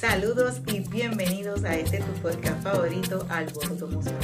Saludos 0.00 0.62
y 0.64 0.80
bienvenidos 0.80 1.62
a 1.62 1.74
este 1.74 1.98
tu 1.98 2.10
podcast 2.22 2.62
favorito, 2.62 3.26
Alboroto 3.28 3.84
Emocional. 3.84 4.22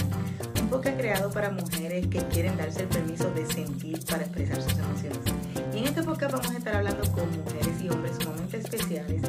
Un 0.58 0.70
podcast 0.70 0.96
creado 0.96 1.30
para 1.30 1.50
mujeres 1.50 2.06
que 2.06 2.18
quieren 2.28 2.56
darse 2.56 2.84
el 2.84 2.88
permiso 2.88 3.30
de 3.32 3.44
sentir 3.44 4.02
para 4.06 4.22
expresar 4.22 4.62
sus 4.62 4.72
emociones. 4.72 5.18
Y 5.74 5.78
en 5.80 5.84
este 5.84 6.02
podcast 6.02 6.32
vamos 6.32 6.50
a 6.50 6.56
estar 6.56 6.76
hablando 6.76 7.12
con 7.12 7.30
mujeres 7.30 7.82
y 7.82 7.90
hombres 7.90 8.16
sumamente 8.18 8.56
especiales 8.56 9.20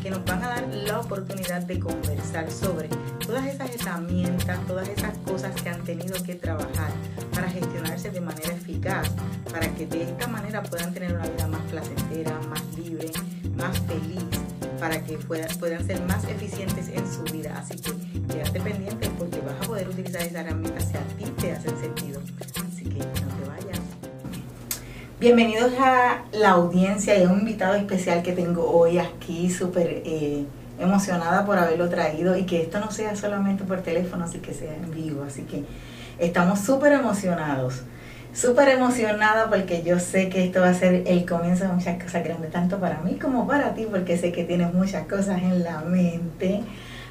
que 0.00 0.10
nos 0.10 0.24
van 0.24 0.44
a 0.44 0.48
dar 0.48 0.68
la 0.72 1.00
oportunidad 1.00 1.62
de 1.62 1.80
conversar 1.80 2.52
sobre 2.52 2.88
todas 3.26 3.44
esas 3.44 3.74
herramientas, 3.74 4.64
todas 4.68 4.88
esas 4.88 5.18
cosas 5.18 5.60
que 5.60 5.70
han 5.70 5.82
tenido 5.82 6.22
que 6.22 6.36
trabajar 6.36 6.92
para 7.34 7.50
gestionarse 7.50 8.12
de 8.12 8.20
manera 8.20 8.54
eficaz, 8.54 9.10
para 9.50 9.66
que 9.74 9.88
de 9.88 10.04
esta 10.04 10.28
manera 10.28 10.62
puedan 10.62 10.94
tener 10.94 11.14
una 11.14 11.26
vida 11.26 11.48
más 11.48 11.62
placentera, 11.62 12.38
más 12.48 12.62
libre, 12.78 13.10
más 13.56 13.76
feliz, 13.80 14.45
para 14.78 15.02
que 15.02 15.16
puedan, 15.18 15.48
puedan 15.58 15.86
ser 15.86 16.00
más 16.02 16.24
eficientes 16.24 16.88
en 16.88 17.10
su 17.10 17.22
vida. 17.32 17.54
Así 17.58 17.76
que 17.76 17.92
quédate 18.32 18.60
pendiente 18.60 19.08
porque 19.18 19.40
vas 19.40 19.54
a 19.60 19.66
poder 19.66 19.88
utilizar 19.88 20.22
esas 20.22 20.46
herramientas 20.46 20.84
si 20.84 20.96
a 20.96 21.00
ti 21.16 21.32
te 21.40 21.52
hacen 21.52 21.78
sentido. 21.78 22.20
Así 22.66 22.84
que 22.84 22.98
no 22.98 23.04
te 23.04 23.48
vayas. 23.48 23.80
Bienvenidos 25.18 25.72
a 25.80 26.24
la 26.32 26.50
audiencia 26.50 27.18
y 27.18 27.24
a 27.24 27.28
un 27.28 27.40
invitado 27.40 27.74
especial 27.74 28.22
que 28.22 28.32
tengo 28.32 28.70
hoy 28.70 28.98
aquí, 28.98 29.50
súper 29.50 30.02
eh, 30.04 30.44
emocionada 30.78 31.46
por 31.46 31.58
haberlo 31.58 31.88
traído 31.88 32.36
y 32.36 32.44
que 32.44 32.62
esto 32.62 32.80
no 32.80 32.90
sea 32.90 33.16
solamente 33.16 33.64
por 33.64 33.80
teléfono, 33.80 34.24
así 34.24 34.38
que 34.38 34.52
sea 34.52 34.74
en 34.74 34.90
vivo. 34.90 35.24
Así 35.24 35.42
que 35.42 35.64
estamos 36.18 36.60
súper 36.60 36.92
emocionados 36.92 37.82
súper 38.36 38.68
emocionada 38.68 39.48
porque 39.48 39.82
yo 39.82 39.98
sé 39.98 40.28
que 40.28 40.44
esto 40.44 40.60
va 40.60 40.68
a 40.68 40.74
ser 40.74 41.04
el 41.06 41.24
comienzo 41.24 41.64
de 41.64 41.72
muchas 41.72 42.02
cosas 42.02 42.22
grandes, 42.22 42.50
tanto 42.50 42.78
para 42.78 43.00
mí 43.00 43.14
como 43.14 43.46
para 43.46 43.74
ti, 43.74 43.86
porque 43.90 44.18
sé 44.18 44.30
que 44.30 44.44
tienes 44.44 44.74
muchas 44.74 45.06
cosas 45.06 45.42
en 45.42 45.64
la 45.64 45.80
mente. 45.80 46.62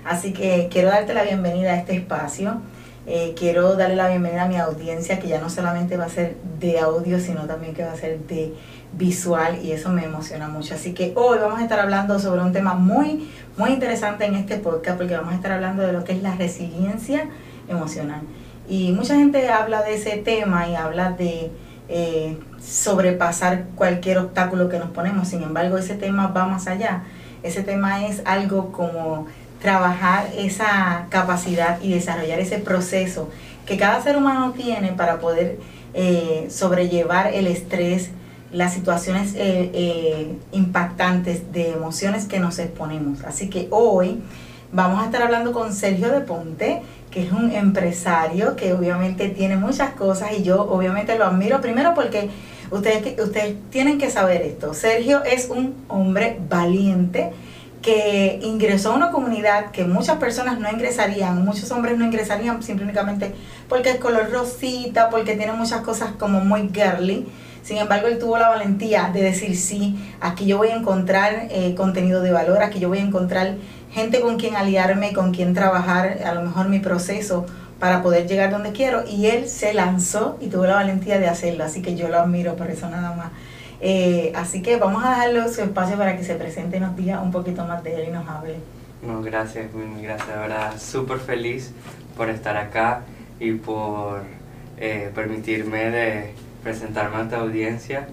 Así 0.06 0.34
que 0.34 0.70
quiero 0.72 0.90
darte 0.90 1.16
la 1.16 1.24
bienvenida 1.24 1.72
a 1.72 1.78
este 1.78 1.96
espacio. 1.96 2.62
Eh, 3.08 3.34
quiero 3.38 3.76
darle 3.76 3.96
la 3.96 4.08
bienvenida 4.08 4.44
a 4.44 4.48
mi 4.48 4.58
audiencia, 4.58 5.20
que 5.20 5.28
ya 5.28 5.42
no 5.42 5.50
solamente 5.50 5.98
va 5.98 6.06
a 6.06 6.10
ser 6.10 6.36
de 6.60 6.80
audio, 6.80 7.20
sino 7.20 7.46
también 7.46 7.74
que 7.74 7.84
va 7.84 7.92
a 7.92 7.96
ser 7.96 8.20
de 8.28 8.54
visual 8.94 9.60
y 9.64 9.72
eso 9.72 9.90
me 9.90 10.06
emociona 10.06 10.48
mucho. 10.48 10.76
Así 10.76 10.94
que 10.94 11.12
hoy 11.16 11.40
vamos 11.40 11.60
a 11.60 11.64
estar 11.64 11.80
hablando 11.80 12.20
sobre 12.20 12.42
un 12.42 12.52
tema 12.52 12.76
muy, 12.76 13.32
muy 13.58 13.72
interesante 13.72 14.26
en 14.26 14.36
este 14.36 14.58
podcast, 14.58 14.98
porque 14.98 15.18
vamos 15.18 15.34
a 15.34 15.36
estar 15.36 15.52
hablando 15.52 15.82
de 15.82 15.92
lo 15.92 16.04
que 16.04 16.14
es 16.14 16.22
la 16.22 16.36
resiliencia 16.36 17.28
emocional. 17.68 18.22
Y 18.68 18.92
mucha 18.92 19.16
gente 19.16 19.50
habla 19.50 19.84
de 19.84 19.96
ese 19.96 20.18
tema 20.18 20.68
y 20.68 20.76
habla 20.76 21.12
de 21.12 21.52
eh, 21.88 22.38
sobrepasar 22.62 23.66
cualquier 23.76 24.18
obstáculo 24.18 24.70
que 24.70 24.80
nos 24.80 24.90
ponemos. 24.90 25.28
Sin 25.28 25.44
embargo, 25.44 25.78
ese 25.78 25.96
tema 25.96 26.28
va 26.28 26.48
más 26.48 26.68
allá. 26.68 27.04
Ese 27.44 27.62
tema 27.62 28.08
es 28.08 28.22
algo 28.26 28.72
como 28.72 29.28
trabajar 29.62 30.30
esa 30.38 31.06
capacidad 31.10 31.80
y 31.82 31.94
desarrollar 31.94 32.40
ese 32.40 32.58
proceso 32.58 33.30
que 33.66 33.78
cada 33.78 34.02
ser 34.02 34.18
humano 34.18 34.54
tiene 34.54 34.94
para 34.94 35.20
poder 35.20 35.60
eh, 35.94 36.48
sobrellevar 36.50 37.34
el 37.34 37.48
estrés, 37.48 38.12
las 38.52 38.74
situaciones 38.74 39.34
eh, 39.36 40.36
impactantes 40.52 41.52
de 41.52 41.72
emociones 41.72 42.26
que 42.26 42.40
nos 42.40 42.60
exponemos. 42.60 43.24
Así 43.24 43.50
que 43.50 43.68
hoy 43.72 44.22
vamos 44.72 45.02
a 45.02 45.06
estar 45.06 45.22
hablando 45.22 45.52
con 45.52 45.74
Sergio 45.74 46.12
de 46.12 46.22
Ponte 46.22 46.82
que 47.16 47.24
es 47.24 47.32
un 47.32 47.50
empresario 47.50 48.58
que 48.58 48.74
obviamente 48.74 49.30
tiene 49.30 49.56
muchas 49.56 49.92
cosas 49.92 50.34
y 50.38 50.44
yo 50.44 50.62
obviamente 50.64 51.18
lo 51.18 51.24
admiro 51.24 51.62
primero 51.62 51.94
porque 51.94 52.30
ustedes, 52.72 53.18
ustedes 53.22 53.56
tienen 53.70 53.98
que 53.98 54.12
saber 54.12 54.42
esto. 54.42 54.74
Sergio 54.74 55.24
es 55.24 55.48
un 55.50 55.76
hombre 55.88 56.38
valiente 56.50 57.32
que 57.82 58.42
ingresó 58.44 58.92
a 58.92 58.96
una 58.98 59.12
comunidad 59.12 59.72
que 59.72 59.86
muchas 59.86 60.18
personas 60.18 60.60
no 60.60 60.70
ingresarían, 60.70 61.46
muchos 61.46 61.72
hombres 61.72 61.98
no 61.98 62.04
ingresarían 62.04 62.62
simplemente 62.62 63.34
porque 63.70 63.92
es 63.92 63.96
color 63.96 64.30
rosita, 64.30 65.10
porque 65.10 65.38
tiene 65.38 65.54
muchas 65.54 65.84
cosas 65.84 66.10
como 66.20 66.42
muy 66.42 66.70
girly. 66.74 67.26
Sin 67.64 67.78
embargo, 67.78 68.08
él 68.08 68.20
tuvo 68.20 68.38
la 68.38 68.50
valentía 68.50 69.10
de 69.14 69.24
decir, 69.24 69.56
sí, 69.56 69.98
aquí 70.20 70.46
yo 70.46 70.58
voy 70.58 70.68
a 70.68 70.76
encontrar 70.76 71.48
eh, 71.50 71.76
contenido 71.76 72.22
de 72.22 72.32
valor, 72.32 72.62
aquí 72.62 72.80
yo 72.80 72.90
voy 72.90 72.98
a 72.98 73.04
encontrar 73.04 73.56
gente 73.96 74.20
con 74.20 74.36
quien 74.36 74.58
aliarme, 74.58 75.14
con 75.14 75.34
quien 75.34 75.54
trabajar, 75.54 76.20
a 76.26 76.34
lo 76.34 76.42
mejor 76.42 76.68
mi 76.68 76.80
proceso 76.80 77.46
para 77.80 78.04
poder 78.04 78.28
llegar 78.28 78.52
donde 78.52 78.74
quiero. 78.74 79.06
Y 79.08 79.28
él 79.28 79.48
se 79.48 79.74
lanzó 79.74 80.38
y 80.42 80.48
tuvo 80.48 80.66
la 80.66 80.76
valentía 80.76 81.18
de 81.18 81.30
hacerlo, 81.30 81.64
así 81.64 81.82
que 81.82 81.96
yo 81.96 82.10
lo 82.10 82.20
admiro 82.20 82.58
por 82.58 82.70
eso 82.70 82.90
nada 82.90 83.16
más. 83.16 83.32
Eh, 83.80 84.34
así 84.36 84.62
que 84.62 84.76
vamos 84.76 85.04
a 85.06 85.12
darle 85.12 85.48
su 85.48 85.62
espacio 85.62 85.98
para 85.98 86.18
que 86.18 86.26
se 86.26 86.36
presente 86.36 86.76
y 86.76 86.80
nos 86.82 86.96
diga 86.98 87.22
un 87.22 87.32
poquito 87.32 87.64
más 87.66 87.84
de 87.86 87.96
él 87.96 88.10
y 88.10 88.12
nos 88.12 88.28
hable. 88.28 88.58
No, 89.02 89.22
gracias, 89.22 89.74
muy 89.74 90.02
gracias, 90.02 90.28
de 90.28 90.36
verdad, 90.36 90.74
súper 90.78 91.20
feliz 91.20 91.72
por 92.18 92.30
estar 92.30 92.58
acá 92.58 93.02
y 93.40 93.54
por 93.54 94.24
eh, 94.78 95.10
permitirme 95.16 95.90
de 95.90 96.34
presentarme 96.64 97.16
a 97.18 97.30
tu 97.30 97.36
audiencia 97.36 98.08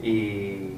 y, 0.00 0.70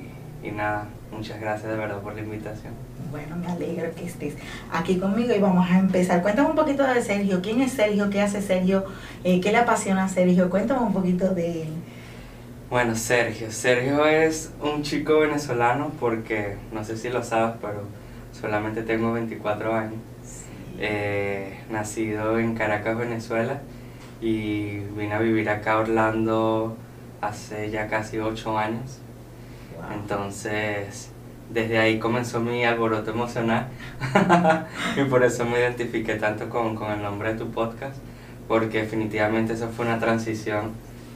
y 0.43 0.51
nada, 0.55 0.87
muchas 1.13 1.39
gracias 1.39 1.71
de 1.71 1.77
verdad 1.77 2.01
por 2.01 2.15
la 2.15 2.23
invitación. 2.23 2.88
Bueno, 3.11 3.37
me 3.37 3.47
alegro 3.47 3.91
que 3.95 4.05
estés 4.05 4.35
aquí 4.71 4.99
conmigo 4.99 5.35
y 5.35 5.39
vamos 5.39 5.69
a 5.71 5.79
empezar. 5.79 6.21
Cuéntame 6.21 6.51
un 6.51 6.57
poquito 6.57 6.85
de 6.85 7.01
Sergio. 7.01 7.41
¿Quién 7.41 7.63
es 7.63 7.73
Sergio? 7.73 8.11
¿Qué 8.11 8.21
hace 8.21 8.43
Sergio? 8.43 8.85
Eh, 9.25 9.41
¿Qué 9.41 9.51
le 9.51 9.59
apasiona 9.59 10.05
a 10.05 10.09
Sergio? 10.09 10.51
Cuéntame 10.51 10.81
un 10.81 10.93
poquito 10.93 11.35
de 11.35 11.63
él. 11.63 11.69
Bueno, 12.69 12.95
Sergio. 12.95 13.51
Sergio 13.51 14.05
es 14.05 14.53
un 14.61 14.83
chico 14.83 15.21
venezolano 15.21 15.91
porque, 15.99 16.57
no 16.71 16.85
sé 16.85 16.99
si 16.99 17.09
lo 17.09 17.23
sabes, 17.23 17.57
pero 17.63 17.85
solamente 18.39 18.83
tengo 18.83 19.13
24 19.13 19.75
años. 19.75 20.01
Eh, 20.79 21.61
nacido 21.71 22.39
en 22.39 22.55
Caracas, 22.55 22.99
Venezuela, 22.99 23.63
y 24.21 24.81
vine 24.97 25.15
a 25.15 25.19
vivir 25.19 25.49
acá 25.49 25.73
a 25.73 25.79
Orlando 25.79 26.77
hace 27.23 27.71
ya 27.71 27.89
casi 27.89 28.19
8 28.19 28.59
años. 28.59 28.99
Entonces, 29.95 31.11
desde 31.51 31.79
ahí 31.79 31.99
comenzó 31.99 32.41
mi 32.41 32.65
alboroto 32.65 33.11
emocional 33.11 33.69
y 34.97 35.05
por 35.05 35.25
eso 35.25 35.45
me 35.45 35.59
identifiqué 35.59 36.17
tanto 36.17 36.49
con, 36.49 36.75
con, 36.75 36.93
el 36.93 37.03
nombre 37.03 37.33
de 37.33 37.39
tu 37.39 37.51
podcast, 37.51 37.97
porque 38.47 38.83
definitivamente 38.83 39.55
eso 39.55 39.69
fue 39.69 39.87
una 39.87 39.99
transición 39.99 40.73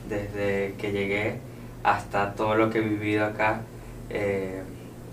desde 0.09 0.75
que 0.79 0.93
llegué 0.93 1.39
hasta 1.83 2.35
todo 2.35 2.55
lo 2.55 2.71
que 2.71 2.79
he 2.79 2.83
vivido 2.83 3.25
acá. 3.25 3.61
Eh, 4.11 4.63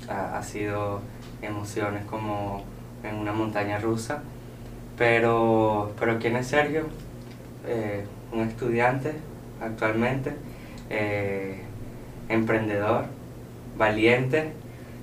ha, 0.08 0.41
sido 0.44 1.02
emociones 1.41 2.06
como 2.06 2.63
en 3.03 3.16
una 3.16 3.31
montaña 3.31 3.79
rusa. 3.79 4.22
Pero, 4.97 5.94
pero 6.00 6.19
¿quién 6.19 6.35
es 6.35 6.47
Sergio? 6.47 6.84
Eh, 7.66 8.06
un 8.31 8.41
estudiante 8.41 9.13
actualmente, 9.62 10.34
eh, 10.90 11.62
emprendedor, 12.28 13.06
valiente, 13.78 14.53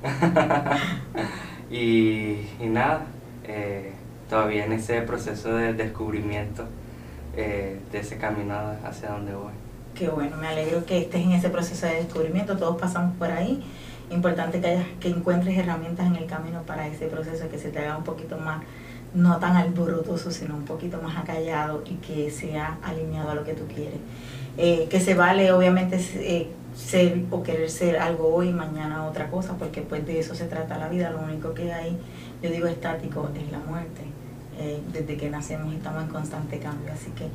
y, 1.71 2.39
nada, 2.61 3.07
eh, 3.45 3.93
todavía 4.29 4.65
en 4.65 4.73
ese 4.73 5.03
proceso 5.03 5.55
de 5.55 5.73
descubrimiento 5.73 6.65
eh, 7.37 7.79
de 7.93 7.99
ese 7.99 8.19
camino 8.19 8.55
hacia 8.85 9.11
donde 9.11 9.35
voy. 9.35 9.53
Qué 9.95 10.09
bueno, 10.09 10.37
me 10.37 10.49
alegro 10.49 10.85
que 10.85 10.99
estés 10.99 11.23
en 11.23 11.33
ese 11.33 11.49
proceso 11.49 11.87
de 11.87 11.95
descubrimiento, 11.95 12.57
todos 12.57 12.79
pasamos 12.79 13.17
por 13.17 13.31
ahí. 13.31 13.63
Importante 14.11 14.61
que, 14.61 14.67
hayas, 14.69 14.87
que 15.01 15.09
encuentres 15.09 15.57
herramientas 15.57 16.07
en 16.07 16.17
el 16.17 16.27
camino 16.27 16.63
para 16.63 16.87
ese 16.87 17.07
proceso, 17.07 17.49
que 17.49 17.59
se 17.59 17.71
te 17.71 17.79
haga 17.81 17.97
un 17.97 18.05
poquito 18.05 18.39
más, 18.39 18.63
no 19.15 19.39
tan 19.39 19.57
alborotoso, 19.57 20.31
sino 20.31 20.55
un 20.55 20.65
poquito 20.65 21.01
más 21.03 21.17
acallado 21.17 21.83
y 21.87 21.95
que 21.95 22.31
sea 22.31 22.79
alineado 22.83 23.31
a 23.31 23.35
lo 23.35 23.45
que 23.45 23.55
tú 23.55 23.65
quieres. 23.67 23.99
Eh, 24.59 24.87
que 24.91 25.01
se 25.01 25.15
vale, 25.15 25.51
obviamente, 25.53 25.99
ser 26.77 27.25
o 27.31 27.43
querer 27.43 27.71
ser 27.71 27.97
algo 27.99 28.35
hoy 28.35 28.53
mañana 28.53 29.07
otra 29.07 29.31
cosa, 29.31 29.57
porque 29.59 29.81
pues 29.81 30.07
de 30.07 30.21
eso 30.21 30.35
se 30.35 30.45
trata 30.45 30.79
la 30.79 30.89
vida. 30.89 31.11
Lo 31.11 31.21
único 31.21 31.55
que 31.55 31.73
hay, 31.73 31.97
yo 32.43 32.51
digo 32.51 32.67
estático, 32.67 33.31
es 33.35 33.51
la 33.51 33.59
muerte. 33.59 34.03
Eh, 34.59 34.81
desde 34.93 35.17
que 35.17 35.29
nacemos 35.29 35.75
estamos 35.75 36.05
en 36.05 36.09
constante 36.09 36.59
cambio. 36.59 36.93
Así 36.93 37.11
que, 37.11 37.29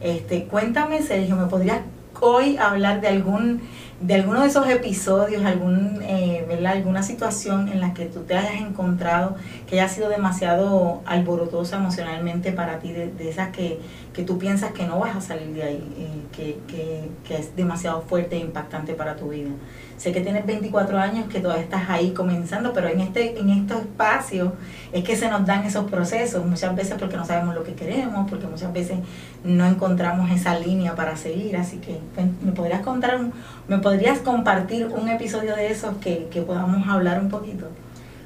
este, 0.00 0.44
cuéntame, 0.44 1.02
Sergio, 1.02 1.36
¿me 1.36 1.46
podrías 1.46 1.80
hoy 2.20 2.56
hablar 2.56 3.00
de 3.00 3.08
algún 3.08 3.60
de 4.00 4.14
alguno 4.14 4.42
de 4.42 4.48
esos 4.48 4.68
episodios, 4.68 5.44
algún, 5.44 6.02
eh, 6.02 6.44
alguna 6.66 7.02
situación 7.02 7.68
en 7.68 7.80
la 7.80 7.94
que 7.94 8.04
tú 8.06 8.20
te 8.20 8.36
hayas 8.36 8.60
encontrado 8.60 9.36
que 9.66 9.80
haya 9.80 9.88
sido 9.88 10.10
demasiado 10.10 11.00
alborotosa 11.06 11.76
emocionalmente 11.76 12.52
para 12.52 12.78
ti, 12.78 12.92
de, 12.92 13.12
esas 13.28 13.50
que, 13.50 13.80
que, 14.12 14.22
tú 14.22 14.38
piensas 14.38 14.72
que 14.72 14.86
no 14.86 14.98
vas 14.98 15.16
a 15.16 15.20
salir 15.20 15.48
de 15.48 15.62
ahí, 15.62 15.94
eh, 15.98 16.22
que, 16.36 16.58
que, 16.68 17.08
que, 17.26 17.38
es 17.38 17.56
demasiado 17.56 18.02
fuerte 18.02 18.36
e 18.36 18.40
impactante 18.40 18.92
para 18.92 19.16
tu 19.16 19.30
vida. 19.30 19.50
Sé 19.96 20.12
que 20.12 20.20
tienes 20.20 20.44
24 20.44 20.98
años, 20.98 21.26
que 21.28 21.40
todavía 21.40 21.64
estás 21.64 21.88
ahí 21.88 22.10
comenzando, 22.10 22.74
pero 22.74 22.88
en, 22.88 23.00
este, 23.00 23.38
en 23.38 23.48
estos 23.48 23.80
espacios 23.80 24.52
es 24.92 25.02
que 25.04 25.16
se 25.16 25.30
nos 25.30 25.46
dan 25.46 25.64
esos 25.64 25.90
procesos, 25.90 26.44
muchas 26.44 26.76
veces 26.76 26.96
porque 26.98 27.16
no 27.16 27.24
sabemos 27.24 27.54
lo 27.54 27.64
que 27.64 27.72
queremos, 27.72 28.28
porque 28.28 28.46
muchas 28.46 28.74
veces 28.74 28.98
no 29.42 29.64
encontramos 29.64 30.30
esa 30.30 30.58
línea 30.58 30.94
para 30.94 31.16
seguir, 31.16 31.56
así 31.56 31.78
que 31.78 31.98
pues, 32.14 32.26
me 32.42 32.52
podrías 32.52 32.82
contar 32.82 33.16
un 33.16 33.32
¿Me 33.68 33.78
podrías 33.86 34.18
compartir 34.18 34.88
un 34.88 35.08
episodio 35.08 35.54
de 35.54 35.70
esos 35.70 35.96
que, 35.98 36.26
podamos 36.44 36.88
hablar 36.88 37.20
un 37.20 37.28
poquito? 37.28 37.68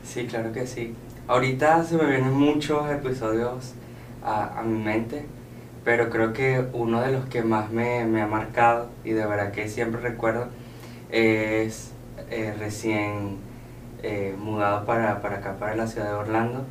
Sí, 0.03 0.27
claro 0.27 0.53
que 0.53 0.67
sí. 0.67 0.95
Ahorita 1.29 1.85
se 1.85 1.99
me 1.99 2.07
vienen 2.07 2.33
muchos 2.33 2.91
episodios 2.91 3.75
a, 4.25 4.59
a 4.59 4.63
mi 4.63 4.83
mente, 4.83 5.27
pero 5.85 6.09
creo 6.09 6.33
que 6.33 6.65
uno 6.73 7.03
de 7.03 7.13
los 7.13 7.27
que 7.27 7.43
más 7.43 7.71
me, 7.71 8.07
me 8.07 8.23
ha 8.23 8.27
marcado 8.27 8.89
y 9.05 9.11
de 9.11 9.27
verdad 9.27 9.53
que 9.53 9.69
siempre 9.69 10.01
recuerdo 10.01 10.47
es 11.11 11.91
eh, 12.31 12.55
recién 12.59 13.37
eh, 14.03 14.35
mudado 14.39 14.87
para, 14.87 15.21
para 15.21 15.37
acá, 15.37 15.59
para 15.59 15.75
la 15.77 15.87
ciudad 15.87 16.07
de 16.07 16.15
Orlando. 16.15 16.65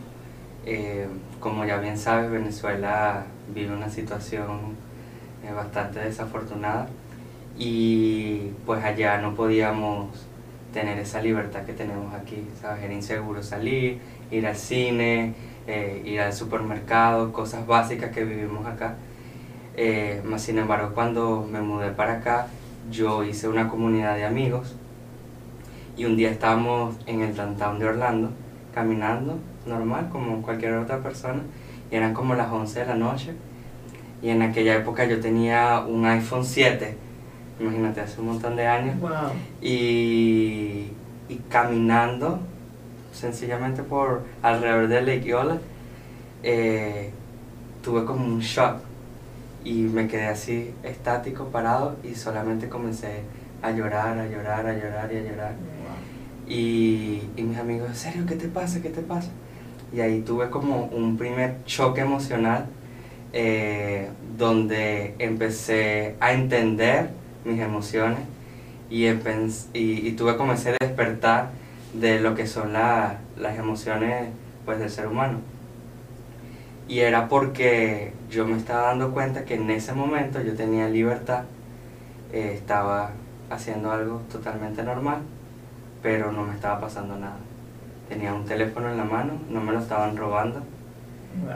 Eh, 0.66 1.08
como 1.40 1.64
ya 1.64 1.78
bien 1.78 2.00
sabes, 2.00 2.32
Venezuela 2.32 3.26
vive 3.54 3.72
una 3.72 3.90
situación 3.90 4.76
bastante 5.56 6.00
desafortunada 6.00 6.88
y 7.60 8.54
pues 8.66 8.84
allá 8.84 9.20
no 9.20 9.36
podíamos 9.36 10.26
tener 10.74 10.98
esa 10.98 11.22
libertad 11.22 11.64
que 11.66 11.74
tenemos 11.74 12.14
aquí, 12.14 12.48
¿sabes? 12.60 12.84
Era 12.84 12.94
inseguro 12.94 13.44
salir, 13.44 14.00
ir 14.32 14.48
al 14.48 14.56
cine, 14.56 15.34
ir 16.06 16.22
al 16.22 16.34
supermercado, 16.34 17.32
cosas 17.34 17.68
básicas 17.68 18.12
que 18.12 18.24
vivimos 18.24 18.66
acá. 18.66 18.96
más 20.24 20.42
sin 20.42 20.58
embargo, 20.58 20.92
cuando 20.94 21.48
me 21.52 21.62
mudé 21.62 21.92
para 21.92 22.14
acá, 22.14 22.48
yo 22.90 23.24
hice 23.24 23.48
una 23.48 23.68
comunidad 23.68 24.16
de 24.16 24.26
amigos 24.26 24.76
y 25.98 26.06
un 26.06 26.16
día 26.16 26.32
estábamos 26.32 26.96
en 27.08 27.22
el 27.22 27.36
downtown 27.36 27.78
de 27.78 27.86
Orlando, 27.88 28.32
caminando 28.74 29.38
normal 29.66 30.10
como 30.10 30.42
cualquier 30.42 30.76
otra 30.76 31.00
persona, 31.00 31.42
y 31.92 31.96
eran 31.96 32.14
como 32.14 32.36
las 32.36 32.52
11 32.52 32.80
de 32.80 32.86
la 32.86 32.96
noche. 32.96 33.34
Y 34.22 34.30
en 34.30 34.42
aquella 34.42 34.76
época 34.76 35.06
yo 35.06 35.20
tenía 35.20 35.84
un 35.88 36.06
iPhone 36.06 36.46
7, 36.46 36.96
imagínate, 37.60 38.02
hace 38.02 38.20
un 38.22 38.28
montón 38.28 38.56
de 38.56 38.68
años. 38.68 38.96
Y, 39.62 40.88
y 41.30 41.36
caminando 41.50 42.40
sencillamente 43.12 43.84
por 43.84 44.24
alrededor 44.42 44.88
de 44.88 45.02
Lake 45.02 45.26
Yola, 45.26 45.58
eh, 46.44 47.12
tuve 47.84 48.06
como 48.06 48.26
un 48.26 48.40
shock 48.40 48.78
y 49.64 49.74
me 49.84 50.08
quedé 50.08 50.28
así 50.28 50.74
estático, 50.84 51.46
parado 51.46 51.98
y 52.04 52.16
solamente 52.16 52.70
comencé 52.70 53.24
a 53.62 53.72
llorar, 53.72 54.18
a 54.18 54.26
llorar, 54.26 54.66
a 54.66 54.74
llorar 54.74 55.12
y 55.12 55.18
a 55.18 55.22
llorar. 55.22 55.54
Y, 56.48 57.22
mis 57.38 57.58
amigos, 57.58 57.90
¿en 57.90 57.96
serio? 57.96 58.26
¿Qué 58.26 58.36
te 58.36 58.48
pasa? 58.48 58.82
¿Qué 58.82 58.90
te 58.90 59.02
pasa? 59.02 59.30
Y 59.94 60.00
ahí 60.00 60.22
tuve 60.22 60.50
como 60.50 60.86
un 60.86 61.18
primer 61.18 61.64
choque 61.66 62.02
emocional 62.02 62.66
eh, 63.34 64.10
donde 64.38 65.16
empecé 65.20 66.16
a 66.20 66.32
entender 66.34 67.10
mis 67.46 67.60
emociones 67.60 68.22
y, 68.90 69.08
y, 69.08 70.12
tuve 70.14 70.36
como 70.36 70.54
ese 70.54 70.76
despertar 70.80 71.50
de 71.94 72.20
lo 72.20 72.36
que 72.36 72.48
son 72.48 72.74
las 72.74 73.58
emociones 73.58 74.30
pues, 74.66 74.80
del 74.80 74.90
ser 74.90 75.08
humano. 75.08 75.40
Y 76.88 77.00
era 77.00 77.28
porque 77.28 78.14
yo 78.32 78.48
me 78.48 78.58
estaba 78.58 78.88
dando 78.88 79.12
cuenta 79.12 79.46
que 79.46 79.56
en 79.56 79.70
ese 79.70 79.94
momento 79.94 80.42
yo 80.42 80.56
tenía 80.56 80.90
libertad, 80.90 81.44
eh, 82.34 82.54
estaba 82.56 83.12
haciendo 83.50 83.92
algo 83.92 84.22
totalmente 84.32 84.84
normal 84.84 85.20
pero 86.02 86.32
no 86.32 86.44
me 86.44 86.54
estaba 86.54 86.80
pasando 86.80 87.18
nada. 87.18 87.38
Tenía 88.08 88.34
un 88.34 88.46
teléfono 88.46 88.90
en 88.90 88.98
la 88.98 89.04
mano, 89.04 89.34
no 89.50 89.62
me 89.62 89.72
lo 89.72 89.80
estaban 89.80 90.18
robando, 90.18 90.62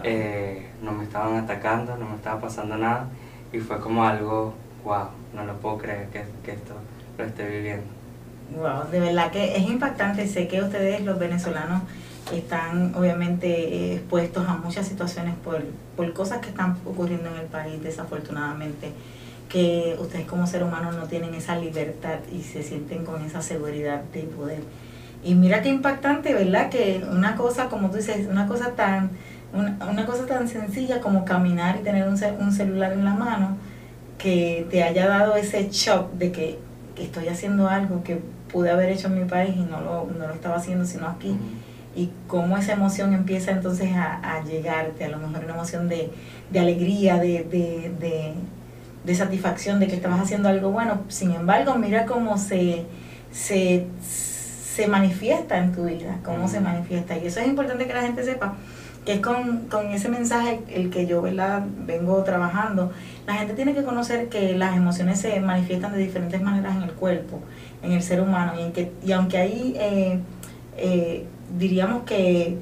eh, 0.04 0.70
no 0.82 0.92
me 0.92 1.04
estaban 1.04 1.36
atacando, 1.36 1.98
no 1.98 2.06
me 2.06 2.16
estaba 2.16 2.40
pasando 2.40 2.78
nada 2.78 3.08
y 3.52 3.60
fue 3.60 3.80
como 3.80 4.04
algo, 4.04 4.54
wow, 4.84 5.08
no 5.34 5.46
lo 5.46 5.58
puedo 5.60 5.78
creer 5.78 6.08
que, 6.08 6.24
que 6.44 6.52
esto 6.52 6.74
lo 7.18 7.24
esté 7.24 7.48
viviendo. 7.48 7.86
Wow, 8.56 8.92
de 8.92 9.00
verdad 9.00 9.32
que 9.32 9.56
es 9.56 9.64
impactante. 9.64 10.28
Sé 10.28 10.48
que 10.48 10.62
ustedes, 10.62 11.02
los 11.02 11.18
venezolanos, 11.18 11.82
están 12.34 12.96
obviamente 12.96 13.96
expuestos 13.96 14.48
a 14.48 14.56
muchas 14.56 14.88
situaciones 14.88 15.36
por, 15.44 15.64
por 15.96 16.14
cosas 16.14 16.40
que 16.40 16.50
están 16.50 16.78
ocurriendo 16.86 17.30
en 17.30 17.36
el 17.36 17.48
país, 17.48 17.82
desafortunadamente 17.84 18.94
que 19.54 19.96
ustedes 20.00 20.26
como 20.26 20.48
ser 20.48 20.64
humano 20.64 20.92
no 20.92 21.04
tienen 21.04 21.36
esa 21.36 21.56
libertad 21.56 22.20
y 22.32 22.42
se 22.42 22.64
sienten 22.64 23.06
con 23.06 23.24
esa 23.24 23.42
seguridad 23.42 24.02
de 24.12 24.24
poder. 24.24 24.64
Y 25.24 25.36
mira 25.36 25.62
qué 25.62 25.70
impactante, 25.70 26.34
¿verdad? 26.34 26.70
Que 26.70 27.06
una 27.10 27.36
cosa, 27.36 27.70
como 27.70 27.92
tú 27.92 27.98
dices, 27.98 28.28
una 28.28 28.48
cosa 28.48 28.72
tan, 28.72 29.12
una, 29.54 30.06
cosa 30.08 30.26
tan 30.26 30.48
sencilla 30.48 31.00
como 31.02 31.24
caminar 31.24 31.78
y 31.80 31.84
tener 31.84 32.08
un, 32.08 32.20
un 32.40 32.52
celular 32.52 32.94
en 32.94 33.06
la 33.06 33.14
mano, 33.14 33.58
que 34.24 34.66
te 34.72 34.82
haya 34.82 35.08
dado 35.08 35.36
ese 35.36 35.70
shock 35.70 36.14
de 36.14 36.32
que, 36.32 36.60
estoy 36.98 37.28
haciendo 37.28 37.68
algo 37.68 38.04
que 38.04 38.22
pude 38.52 38.70
haber 38.70 38.90
hecho 38.90 39.08
en 39.08 39.20
mi 39.20 39.26
país 39.26 39.56
y 39.56 39.62
no 39.62 39.82
lo, 39.82 40.08
no 40.18 40.28
lo 40.28 40.34
estaba 40.34 40.56
haciendo 40.56 40.86
sino 40.86 41.08
aquí. 41.08 41.36
Y 41.96 42.10
cómo 42.28 42.58
esa 42.58 42.74
emoción 42.74 43.14
empieza 43.14 43.52
entonces 43.52 43.92
a, 43.94 44.16
a 44.18 44.44
llegarte, 44.44 45.04
a 45.04 45.10
lo 45.10 45.18
mejor 45.18 45.44
una 45.44 45.54
emoción 45.54 45.90
de, 45.90 46.12
de 46.52 46.60
alegría, 46.60 47.18
de, 47.18 47.44
de 47.44 48.34
de 49.04 49.16
satisfacción 49.16 49.80
de 49.80 49.88
que 49.88 49.96
estabas 49.96 50.22
haciendo 50.22 50.50
algo 50.50 50.72
bueno. 50.72 51.02
Sin 51.10 51.32
embargo, 51.32 51.76
mira 51.76 52.06
cómo 52.06 52.38
se, 52.38 52.86
se, 53.32 53.86
se 54.02 54.88
manifiesta 54.88 55.58
en 55.58 55.74
tu 55.74 55.86
vida, 55.86 56.20
cómo 56.24 56.48
se 56.48 56.60
manifiesta. 56.60 57.18
Y 57.18 57.28
eso 57.28 57.40
es 57.42 57.48
importante 57.48 57.86
que 57.86 57.94
la 57.94 58.04
gente 58.04 58.24
sepa, 58.24 58.56
que 59.06 59.14
es 59.14 59.20
con, 59.20 59.68
con 59.70 59.88
ese 59.92 60.10
mensaje 60.10 60.62
el 60.70 60.90
que 60.90 61.06
yo 61.06 61.22
¿verdad? 61.22 61.64
vengo 61.86 62.24
trabajando. 62.24 62.92
La 63.28 63.36
gente 63.36 63.54
tiene 63.54 63.74
que 63.74 63.84
conocer 63.84 64.30
que 64.30 64.56
las 64.58 64.76
emociones 64.76 65.20
se 65.20 65.40
manifiestan 65.40 65.92
de 65.94 66.00
diferentes 66.00 66.42
maneras 66.42 66.76
en 66.76 66.84
el 66.84 66.92
cuerpo, 66.92 67.40
en 67.82 67.92
el 67.92 68.02
ser 68.02 68.22
humano, 68.22 68.54
y, 68.58 68.64
en 68.64 68.72
que, 68.72 68.92
y 69.06 69.12
aunque 69.12 69.38
hay, 69.38 69.76
eh, 69.78 70.20
eh, 70.78 71.26
diríamos 71.58 72.04
que 72.04 72.58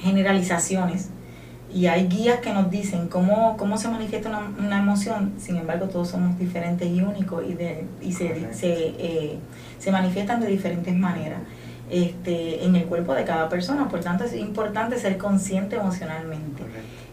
generalizaciones, 0.00 1.10
y 1.72 1.86
hay 1.86 2.06
guías 2.08 2.40
que 2.40 2.52
nos 2.52 2.70
dicen 2.70 3.08
cómo, 3.08 3.56
cómo 3.58 3.76
se 3.76 3.88
manifiesta 3.88 4.30
una, 4.30 4.50
una 4.58 4.78
emoción, 4.78 5.34
sin 5.38 5.56
embargo 5.56 5.86
todos 5.86 6.08
somos 6.08 6.38
diferentes 6.38 6.88
y 6.88 7.02
únicos 7.02 7.44
y, 7.46 7.54
de, 7.54 7.84
y 8.00 8.12
se, 8.12 8.52
se, 8.54 8.94
eh, 8.98 9.38
se, 9.78 9.92
manifiestan 9.92 10.40
de 10.40 10.46
diferentes 10.46 10.94
maneras 10.94 11.40
este, 11.90 12.64
en 12.64 12.76
el 12.76 12.84
cuerpo 12.84 13.14
de 13.14 13.24
cada 13.24 13.48
persona, 13.48 13.88
por 13.88 14.00
tanto 14.00 14.24
es 14.24 14.34
importante 14.34 14.98
ser 14.98 15.16
consciente 15.16 15.76
emocionalmente. 15.76 16.62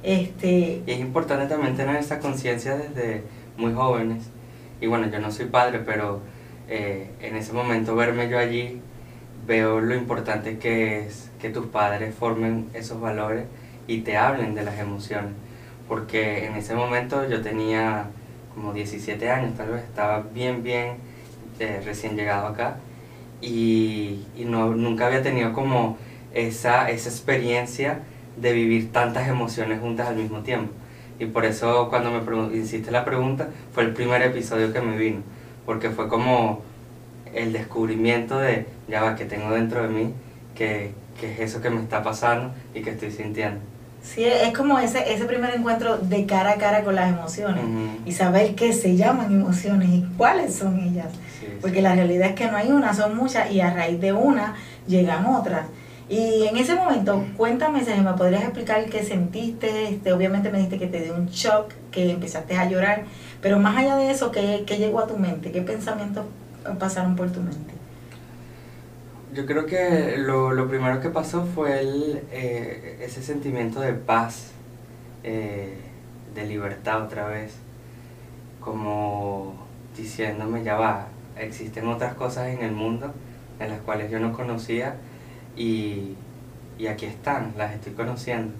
Este, 0.04 0.83
y 0.86 0.92
es 0.92 1.00
importante 1.00 1.48
también 1.48 1.75
tener 1.75 1.95
esa 1.95 2.19
conciencia 2.19 2.75
desde 2.75 3.24
muy 3.57 3.74
jóvenes, 3.74 4.25
y 4.81 4.88
bueno, 4.88 5.07
yo 5.10 5.19
no 5.19 5.31
soy 5.31 5.45
padre, 5.45 5.80
pero 5.80 6.19
eh, 6.68 7.10
en 7.22 7.36
ese 7.36 7.54
momento 7.54 7.95
verme 7.95 8.30
yo 8.30 8.38
allí, 8.38 8.81
veo 9.48 9.79
lo 9.79 9.96
importante 9.96 10.58
que 10.58 11.05
es 11.05 11.29
que 11.39 11.50
tus 11.50 11.67
padres 11.67 12.13
formen 12.15 12.70
esos 12.74 13.00
valores 13.00 13.46
y 13.88 14.01
te 14.01 14.17
hablen 14.17 14.55
de 14.55 14.63
las 14.63 14.79
emociones. 14.79 15.32
Porque 15.88 16.48
en 16.48 16.55
ese 16.55 16.74
momento 16.74 17.29
yo 17.29 17.41
tenía 17.41 18.08
como 18.53 18.74
17 18.74 19.29
años, 19.29 19.55
tal 19.55 19.70
vez 19.70 19.84
estaba 19.84 20.22
bien, 20.34 20.63
bien 20.63 20.96
eh, 21.60 21.82
recién 21.86 22.15
llegado 22.15 22.48
acá 22.48 22.77
y, 23.46 24.25
y, 24.36 24.46
no, 24.46 24.74
nunca 24.74 25.06
había 25.06 25.22
tenido 25.22 25.54
como 25.54 25.98
esa, 26.34 26.90
esa 26.90 27.10
experiencia 27.10 28.00
de 28.38 28.54
vivir 28.54 28.92
tantas 28.92 29.28
emociones 29.28 29.80
juntas 29.80 30.08
al 30.08 30.16
mismo 30.16 30.40
tiempo. 30.40 30.74
Y 31.20 31.25
por 31.28 31.46
eso 31.46 31.88
cuando 31.90 32.12
me 32.12 32.58
hiciste 32.58 32.92
la 32.92 33.06
pregunta 33.06 33.50
fue 33.74 33.84
el 33.84 33.94
primer 33.94 34.22
episodio 34.24 34.74
que 34.74 34.82
me 34.82 34.98
vino, 34.98 35.22
porque 35.66 35.92
fue 35.92 36.10
como 36.10 36.62
el 37.34 37.54
descubrimiento 37.54 38.40
de, 38.40 38.66
ya 38.88 39.04
va, 39.04 39.16
que 39.16 39.25
tengo 39.25 39.52
dentro 39.52 39.84
de 39.84 39.90
mí, 39.90 40.14
que, 40.56 40.92
que 41.20 41.34
es 41.34 41.40
eso 41.40 41.62
que 41.62 41.70
me 41.70 41.82
está 41.82 42.02
pasando 42.02 42.54
y 42.74 42.82
que 42.82 42.92
estoy 42.92 43.12
sintiendo. 43.12 43.62
Sí, 44.02 44.24
es 44.24 44.56
como 44.56 44.78
ese, 44.78 45.14
ese 45.14 45.25
primer 45.25 45.56
encuentro 45.56 45.98
de 45.98 46.25
cara 46.25 46.52
a 46.52 46.56
cara 46.56 46.84
con 46.84 46.96
las 46.96 47.10
emociones 47.10 47.64
y 48.06 48.12
saber 48.12 48.54
qué 48.54 48.72
se 48.72 48.96
llaman 48.96 49.34
emociones 49.34 49.90
y 49.90 50.06
cuáles 50.16 50.54
son 50.54 50.80
ellas. 50.80 51.08
Porque 51.62 51.82
la 51.82 51.96
realidad 51.96 52.30
es 52.30 52.36
que 52.36 52.50
no 52.50 52.58
hay 52.58 52.72
una, 52.72 52.94
son 52.94 53.16
muchas 53.16 53.52
y 53.52 53.62
a 53.62 53.74
raíz 53.74 54.00
de 54.00 54.14
una 54.14 54.56
llegan 54.88 55.25
otras. 55.25 55.68
Y 56.08 56.44
en 56.44 56.58
ese 56.58 56.75
momento, 56.75 57.25
cuéntame, 57.36 57.84
si 57.84 57.92
me 58.00 58.14
podrías 58.14 58.44
explicar 58.44 58.86
qué 58.86 59.04
sentiste. 59.04 59.90
Este, 59.90 60.14
obviamente 60.14 60.52
me 60.52 60.60
dijiste 60.60 60.78
que 60.78 60.88
te 60.88 61.02
dio 61.02 61.16
un 61.16 61.28
shock, 61.28 61.72
que 61.92 62.12
empezaste 62.12 62.56
a 62.56 62.70
llorar, 62.70 63.06
pero 63.42 63.60
más 63.60 63.78
allá 63.78 63.96
de 63.96 64.12
eso, 64.12 64.32
¿qué, 64.32 64.64
qué 64.68 64.78
llegó 64.78 65.00
a 65.00 65.08
tu 65.08 65.18
mente? 65.18 65.52
¿Qué 65.52 65.62
pensamientos 65.62 66.25
pasaron 66.78 67.16
por 67.16 67.32
tu 67.32 67.42
mente? 67.42 67.74
Yo 69.34 69.46
creo 69.46 69.66
que 69.66 70.16
lo, 70.18 70.52
lo 70.52 70.70
primero 70.70 71.02
que 71.02 71.10
pasó 71.10 71.46
fue 71.46 71.80
el, 71.80 72.22
eh, 72.32 73.00
ese 73.02 73.22
sentimiento 73.22 73.82
de 73.82 73.94
paz, 73.94 74.52
eh, 75.24 75.78
de 76.34 76.46
libertad 76.46 77.04
otra 77.04 77.28
vez, 77.28 77.54
como 78.62 79.56
diciéndome, 79.98 80.64
ya 80.64 80.75
va, 80.75 81.08
existen 81.38 81.88
otras 81.88 82.13
cosas 82.15 82.48
en 82.48 82.62
el 82.63 82.72
mundo 82.72 83.13
en 83.60 83.70
las 83.70 83.80
cuales 83.82 84.12
yo 84.12 84.20
no 84.20 84.34
conocía 84.34 84.96
y, 85.56 86.15
y 86.77 86.88
aquí 86.88 87.06
están, 87.06 87.54
las 87.58 87.74
estoy 87.74 87.94
conociendo. 87.94 88.54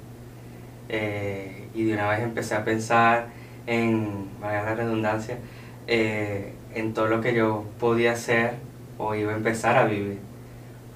Eh, 0.88 1.68
y 1.74 1.84
de 1.84 1.94
una 1.94 2.10
vez 2.10 2.22
empecé 2.22 2.56
a 2.56 2.64
pensar 2.64 3.28
en, 3.66 4.30
valga 4.40 4.64
la 4.64 4.76
redundancia, 4.76 5.38
en 5.88 6.94
todo 6.94 7.08
lo 7.08 7.22
que 7.22 7.34
yo 7.34 7.66
podía 7.80 8.14
hacer 8.14 8.54
o 8.98 9.14
iba 9.16 9.34
a 9.34 9.36
empezar 9.36 9.78
a 9.78 9.86
vivir 9.86 10.20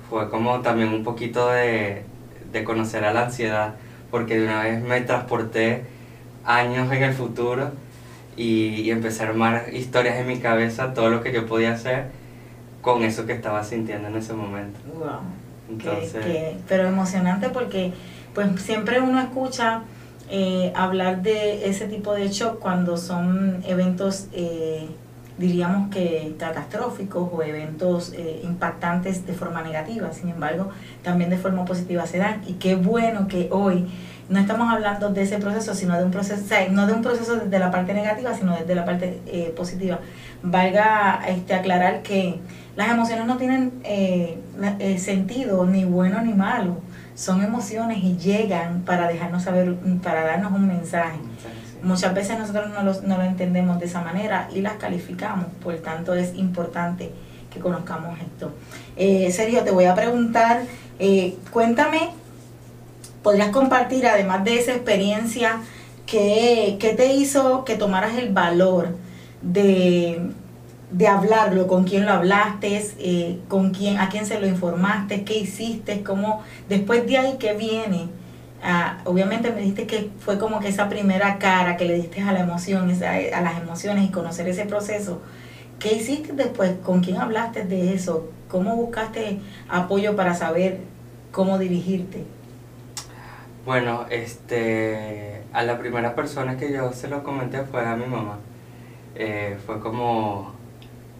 fue 0.09 0.29
como 0.29 0.59
también 0.61 0.89
un 0.89 1.03
poquito 1.03 1.49
de, 1.49 2.03
de 2.51 2.63
conocer 2.63 3.05
a 3.05 3.13
la 3.13 3.25
ansiedad, 3.25 3.75
porque 4.09 4.39
de 4.39 4.45
una 4.45 4.63
vez 4.63 4.81
me 4.81 5.01
transporté 5.01 5.83
años 6.43 6.91
en 6.91 7.03
el 7.03 7.13
futuro 7.13 7.71
y, 8.39 8.81
y 8.81 8.91
empecé 8.91 9.23
a 9.23 9.27
armar 9.27 9.65
historias 9.73 10.15
en 10.17 10.27
mi 10.27 10.39
cabeza, 10.39 10.93
todo 10.93 11.09
lo 11.09 11.21
que 11.21 11.33
yo 11.33 11.45
podía 11.45 11.73
hacer 11.73 12.05
con 12.81 13.03
eso 13.03 13.25
que 13.25 13.33
estaba 13.33 13.63
sintiendo 13.63 14.07
en 14.07 14.15
ese 14.15 14.33
momento. 14.33 14.79
Wow. 14.97 15.19
Entonces, 15.69 16.55
pero 16.67 16.87
emocionante 16.87 17.49
porque 17.49 17.91
pues 18.33 18.61
siempre 18.61 19.01
uno 19.01 19.19
escucha 19.19 19.83
eh, 20.29 20.71
hablar 20.75 21.21
de 21.21 21.69
ese 21.69 21.87
tipo 21.87 22.13
de 22.13 22.29
shock 22.29 22.59
cuando 22.59 22.97
son 22.97 23.61
eventos, 23.67 24.27
eh, 24.31 24.87
diríamos 25.37 25.93
que 25.93 26.33
catastróficos 26.39 27.29
o 27.31 27.43
eventos 27.43 28.13
eh, 28.13 28.41
impactantes 28.43 29.27
de 29.27 29.33
forma 29.33 29.61
negativa. 29.61 30.11
Sin 30.13 30.29
embargo, 30.29 30.69
también 31.03 31.29
de 31.29 31.37
forma 31.37 31.65
positiva 31.65 32.05
se 32.07 32.17
dan. 32.17 32.41
Y 32.47 32.53
qué 32.53 32.75
bueno 32.75 33.27
que 33.27 33.49
hoy 33.51 33.85
no 34.29 34.39
estamos 34.39 34.71
hablando 34.71 35.09
de 35.09 35.23
ese 35.23 35.37
proceso, 35.39 35.73
sino 35.73 35.97
de 35.97 36.03
un 36.03 36.11
proceso, 36.11 36.43
no 36.71 36.87
de 36.87 36.93
un 36.93 37.01
proceso 37.01 37.35
desde 37.35 37.59
la 37.59 37.71
parte 37.71 37.93
negativa, 37.93 38.33
sino 38.33 38.55
desde 38.55 38.75
la 38.75 38.85
parte 38.85 39.51
positiva. 39.55 39.99
Valga 40.43 41.21
este, 41.27 41.53
aclarar 41.55 42.01
que 42.01 42.39
las 42.75 42.89
emociones 42.89 43.25
no 43.25 43.37
tienen 43.37 43.73
sentido 44.97 45.65
ni 45.65 45.83
bueno 45.83 46.21
ni 46.21 46.33
malo 46.33 46.77
son 47.19 47.43
emociones 47.43 47.97
y 48.01 48.15
llegan 48.15 48.83
para 48.83 49.09
dejarnos 49.09 49.43
saber, 49.43 49.75
para 50.01 50.23
darnos 50.23 50.53
un 50.53 50.67
mensaje. 50.67 51.19
Muchas 51.83 52.13
veces 52.13 52.39
nosotros 52.39 52.69
no, 52.69 52.81
no 52.81 53.17
lo 53.17 53.23
entendemos 53.23 53.77
de 53.77 53.87
esa 53.87 54.01
manera 54.01 54.47
y 54.55 54.61
las 54.61 54.75
calificamos, 54.75 55.47
por 55.61 55.75
tanto 55.79 56.13
es 56.13 56.33
importante 56.35 57.11
que 57.53 57.59
conozcamos 57.59 58.17
esto. 58.21 58.53
Eh, 58.95 59.29
Sergio, 59.33 59.63
te 59.63 59.71
voy 59.71 59.83
a 59.83 59.95
preguntar, 59.95 60.61
eh, 60.97 61.35
cuéntame, 61.51 62.11
¿podrías 63.23 63.49
compartir 63.49 64.07
además 64.07 64.43
de 64.43 64.59
esa 64.59 64.73
experiencia, 64.73 65.61
qué, 66.05 66.77
qué 66.79 66.93
te 66.93 67.13
hizo 67.13 67.65
que 67.65 67.75
tomaras 67.75 68.17
el 68.17 68.33
valor 68.33 68.95
de 69.41 70.31
de 70.91 71.07
hablarlo, 71.07 71.67
con 71.67 71.83
quién 71.83 72.05
lo 72.05 72.11
hablaste, 72.11 72.83
eh, 72.99 73.39
con 73.47 73.71
quién, 73.71 73.99
a 73.99 74.09
quién 74.09 74.25
se 74.25 74.39
lo 74.39 74.47
informaste, 74.47 75.23
qué 75.23 75.37
hiciste, 75.37 76.03
cómo, 76.03 76.41
después 76.67 77.05
de 77.05 77.17
ahí 77.17 77.35
qué 77.39 77.53
viene. 77.53 78.07
Ah, 78.63 78.97
obviamente 79.05 79.51
me 79.51 79.61
dijiste 79.61 79.87
que 79.87 80.09
fue 80.19 80.37
como 80.37 80.59
que 80.59 80.67
esa 80.67 80.89
primera 80.89 81.37
cara 81.37 81.77
que 81.77 81.85
le 81.85 81.95
diste 81.95 82.21
a 82.21 82.33
la 82.33 82.41
emoción, 82.41 82.91
a 82.91 83.41
las 83.41 83.61
emociones 83.61 84.05
y 84.05 84.11
conocer 84.11 84.49
ese 84.49 84.65
proceso. 84.65 85.21
¿Qué 85.79 85.95
hiciste 85.95 86.33
después? 86.33 86.73
¿Con 86.83 87.01
quién 87.01 87.17
hablaste 87.17 87.63
de 87.63 87.93
eso? 87.93 88.29
¿Cómo 88.49 88.75
buscaste 88.75 89.39
apoyo 89.69 90.15
para 90.15 90.33
saber 90.33 90.79
cómo 91.31 91.57
dirigirte? 91.57 92.25
Bueno, 93.69 94.07
este, 94.09 95.43
a 95.53 95.61
la 95.61 95.77
primera 95.77 96.15
persona 96.15 96.57
que 96.57 96.73
yo 96.73 96.91
se 96.91 97.07
lo 97.07 97.21
comenté 97.21 97.61
fue 97.61 97.85
a 97.85 97.95
mi 97.95 98.07
mamá. 98.07 98.39
Eh, 99.13 99.59
fue 99.63 99.79
como, 99.79 100.53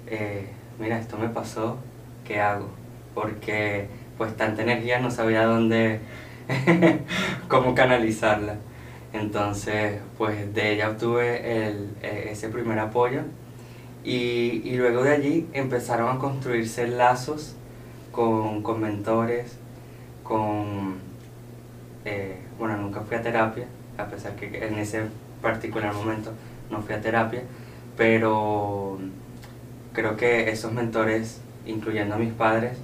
eh, 0.08 0.48
mira, 0.80 0.98
esto 0.98 1.16
me 1.20 1.30
pasó, 1.30 1.78
¿qué 2.26 2.42
hago? 2.42 2.68
Porque 3.14 3.88
pues 4.18 4.36
tanta 4.36 4.64
energía 4.64 4.98
no 4.98 5.12
sabía 5.12 5.46
dónde, 5.46 6.00
cómo 7.48 7.76
canalizarla. 7.76 8.56
Entonces, 9.14 10.02
pues 10.18 10.52
de 10.52 10.74
ella 10.74 10.90
obtuve 10.90 11.42
e, 11.44 12.32
ese 12.32 12.50
primer 12.50 12.80
apoyo 12.80 13.22
y, 14.04 14.64
y, 14.66 14.76
luego 14.76 15.04
de 15.04 15.12
allí 15.12 15.48
empezaron 15.54 16.18
a 16.18 16.20
construirse 16.20 16.88
lazos 16.88 17.56
con, 18.12 18.64
con 18.64 18.82
mentores, 18.82 19.60
con, 20.24 21.09
fui 23.10 23.18
a 23.18 23.22
terapia, 23.24 23.66
a 23.98 24.06
pesar 24.06 24.34
que 24.36 24.66
en 24.66 24.78
ese 24.78 25.02
particular 25.42 25.94
momento 25.94 26.32
no 26.70 26.82
fui 26.82 26.94
a 26.94 27.02
terapia, 27.02 27.42
pero 27.98 29.00
creo 29.94 30.16
que 30.16 30.52
esos 30.52 30.72
mentores, 30.72 31.42
incluyendo 31.66 32.16
a 32.16 32.18
mis 32.20 32.32
padres, 32.32 32.78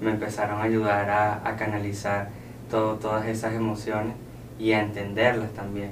me 0.00 0.12
empezaron 0.12 0.60
a 0.60 0.62
ayudar 0.62 1.10
a, 1.10 1.56
canalizar 1.56 2.28
todo, 2.70 2.94
todas 2.94 3.26
esas 3.26 3.54
emociones 3.54 4.14
y 4.58 4.72
a 4.72 4.80
entenderlas 4.80 5.52
también. 5.52 5.90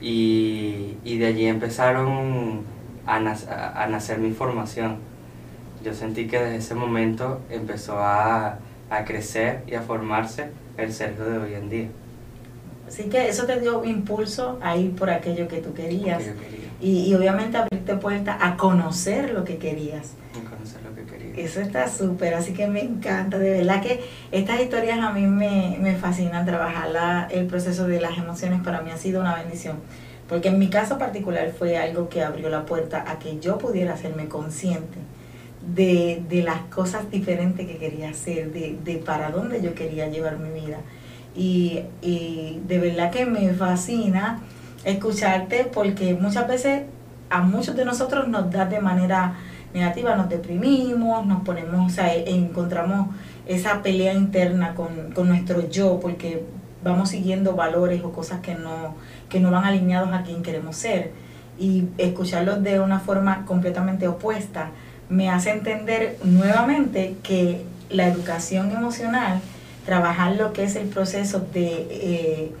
Y, 0.00 0.96
de 1.04 1.26
allí 1.26 1.46
empezaron 1.46 2.62
a, 3.06 3.16
a, 3.16 3.86
nacer 3.86 4.18
mi 4.18 4.32
formación. 4.32 4.96
Yo 5.84 5.94
sentí 5.94 6.26
que 6.26 6.38
desde 6.38 6.56
ese 6.56 6.74
momento 6.74 7.40
empezó 7.48 7.98
a, 7.98 8.58
a 8.90 9.04
crecer 9.04 9.62
y 9.66 9.74
a 9.74 9.82
formarse 9.82 10.50
el 10.76 10.92
Sergio 10.92 11.24
de 11.24 11.38
hoy 11.38 11.54
en 11.54 11.70
día. 11.70 11.88
Así 12.90 13.04
que 13.04 13.28
eso 13.28 13.46
te 13.46 13.60
dio 13.60 13.84
impulso 13.84 14.58
a 14.60 14.76
ir 14.76 14.96
por 14.96 15.10
aquello 15.10 15.46
que 15.46 15.58
tú 15.58 15.72
querías. 15.74 16.24
Y, 16.80 17.08
y, 17.08 17.14
obviamente 17.14 17.56
abrirte 17.56 17.94
puerta 17.94 18.36
a 18.40 18.56
conocer 18.56 19.30
lo 19.30 19.44
que 19.44 19.58
querías. 19.58 20.14
A 20.34 20.50
conocer 20.50 20.82
lo 20.82 20.92
que 20.96 21.04
querías. 21.04 21.38
Eso 21.38 21.60
está 21.60 21.88
súper, 21.88 22.34
así 22.34 22.52
que 22.52 22.66
me 22.66 22.80
encanta. 22.80 23.38
De 23.38 23.50
verdad 23.58 23.80
que 23.80 24.00
estas 24.32 24.60
historias 24.60 24.98
a 24.98 25.12
mí 25.12 25.24
me, 25.24 25.78
me 25.80 25.94
fascinan. 25.94 26.44
Trabajar 26.44 26.90
la, 26.90 27.28
el 27.30 27.46
proceso 27.46 27.86
de 27.86 28.00
las 28.00 28.18
emociones 28.18 28.60
para 28.60 28.80
mí 28.80 28.90
ha 28.90 28.96
sido 28.96 29.20
una 29.20 29.36
bendición. 29.36 29.76
Porque 30.28 30.48
en 30.48 30.58
mi 30.58 30.68
caso 30.68 30.98
particular 30.98 31.52
fue 31.56 31.78
algo 31.78 32.08
que 32.08 32.24
abrió 32.24 32.48
la 32.48 32.66
puerta 32.66 33.04
a 33.06 33.20
que 33.20 33.38
yo 33.38 33.56
pudiera 33.58 33.94
hacerme 33.94 34.26
consciente 34.26 34.98
de, 35.64 36.24
de 36.28 36.42
las 36.42 36.62
cosas 36.62 37.08
diferentes 37.08 37.68
que 37.68 37.76
quería 37.76 38.10
hacer, 38.10 38.52
de, 38.52 38.76
de 38.82 38.96
para 38.96 39.30
dónde 39.30 39.62
yo 39.62 39.74
quería 39.74 40.08
llevar 40.08 40.40
mi 40.40 40.50
vida 40.60 40.78
y, 41.34 41.80
y 42.02 42.60
de 42.66 42.78
verdad 42.78 43.10
que 43.10 43.26
me 43.26 43.52
fascina 43.54 44.40
escucharte 44.84 45.64
porque 45.64 46.14
muchas 46.14 46.48
veces 46.48 46.82
a 47.28 47.42
muchos 47.42 47.76
de 47.76 47.84
nosotros 47.84 48.28
nos 48.28 48.50
da 48.50 48.66
de 48.66 48.80
manera 48.80 49.34
negativa, 49.72 50.16
nos 50.16 50.28
deprimimos, 50.28 51.26
nos 51.26 51.42
ponemos, 51.42 51.92
o 51.92 51.94
sea, 51.94 52.14
e, 52.14 52.28
encontramos 52.30 53.08
esa 53.46 53.82
pelea 53.82 54.14
interna 54.14 54.74
con, 54.74 55.12
con 55.12 55.28
nuestro 55.28 55.68
yo 55.68 56.00
porque 56.00 56.44
vamos 56.82 57.10
siguiendo 57.10 57.54
valores 57.54 58.02
o 58.02 58.12
cosas 58.12 58.40
que 58.40 58.54
no, 58.54 58.94
que 59.28 59.40
no 59.40 59.50
van 59.50 59.64
alineados 59.64 60.12
a 60.12 60.22
quien 60.22 60.42
queremos 60.42 60.76
ser. 60.76 61.12
Y 61.58 61.88
escucharlos 61.98 62.62
de 62.62 62.80
una 62.80 63.00
forma 63.00 63.44
completamente 63.44 64.08
opuesta 64.08 64.70
me 65.08 65.28
hace 65.28 65.50
entender 65.50 66.18
nuevamente 66.24 67.16
que 67.22 67.64
la 67.90 68.06
educación 68.06 68.70
emocional 68.70 69.40
trabajar 69.84 70.36
lo 70.36 70.52
que 70.52 70.64
es 70.64 70.76
el 70.76 70.88
proceso 70.88 71.40
de 71.52 71.86
eh, 71.90 72.52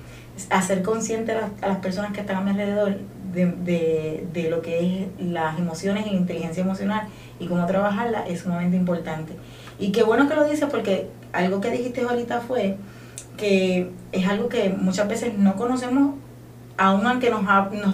hacer 0.50 0.82
consciente 0.82 1.32
a 1.32 1.50
las, 1.60 1.78
personas 1.78 2.12
que 2.12 2.20
están 2.20 2.36
a 2.36 2.40
mi 2.40 2.50
alrededor 2.50 2.96
de, 3.32 4.26
de, 4.32 4.50
lo 4.50 4.62
que 4.62 4.80
es 4.80 5.24
las 5.24 5.58
emociones 5.58 6.06
y 6.06 6.10
la 6.10 6.16
inteligencia 6.16 6.62
emocional 6.62 7.08
y 7.38 7.46
cómo 7.46 7.64
trabajarla 7.66 8.26
es 8.26 8.40
sumamente 8.40 8.76
importante. 8.76 9.34
Y 9.78 9.92
qué 9.92 10.02
bueno 10.02 10.28
que 10.28 10.34
lo 10.34 10.48
dices 10.48 10.68
porque 10.70 11.08
algo 11.32 11.60
que 11.60 11.70
dijiste 11.70 12.02
ahorita 12.02 12.40
fue 12.40 12.76
que 13.36 13.90
es 14.12 14.28
algo 14.28 14.48
que 14.48 14.70
muchas 14.70 15.08
veces 15.08 15.38
no 15.38 15.56
conocemos, 15.56 16.14
aun 16.76 17.06
aunque 17.06 17.30
nos, 17.30 17.42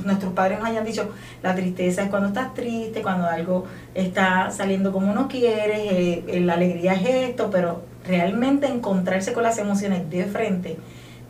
nuestros 0.05 0.33
padres 0.33 0.59
nos 0.59 0.69
hayan 0.69 0.85
dicho, 0.85 1.11
la 1.43 1.55
tristeza 1.55 2.03
es 2.03 2.09
cuando 2.09 2.29
estás 2.29 2.55
triste, 2.55 3.03
cuando 3.03 3.27
algo 3.27 3.65
está 3.95 4.51
saliendo 4.51 4.93
como 4.93 5.13
no 5.13 5.29
quieres, 5.29 5.81
eh, 5.83 6.41
la 6.41 6.55
alegría 6.55 6.95
es 6.95 7.31
esto, 7.31 7.51
pero 7.51 7.83
realmente 8.07 8.67
encontrarse 8.67 9.33
con 9.33 9.43
las 9.43 9.59
emociones 9.59 10.09
de 10.11 10.25
frente 10.25 10.79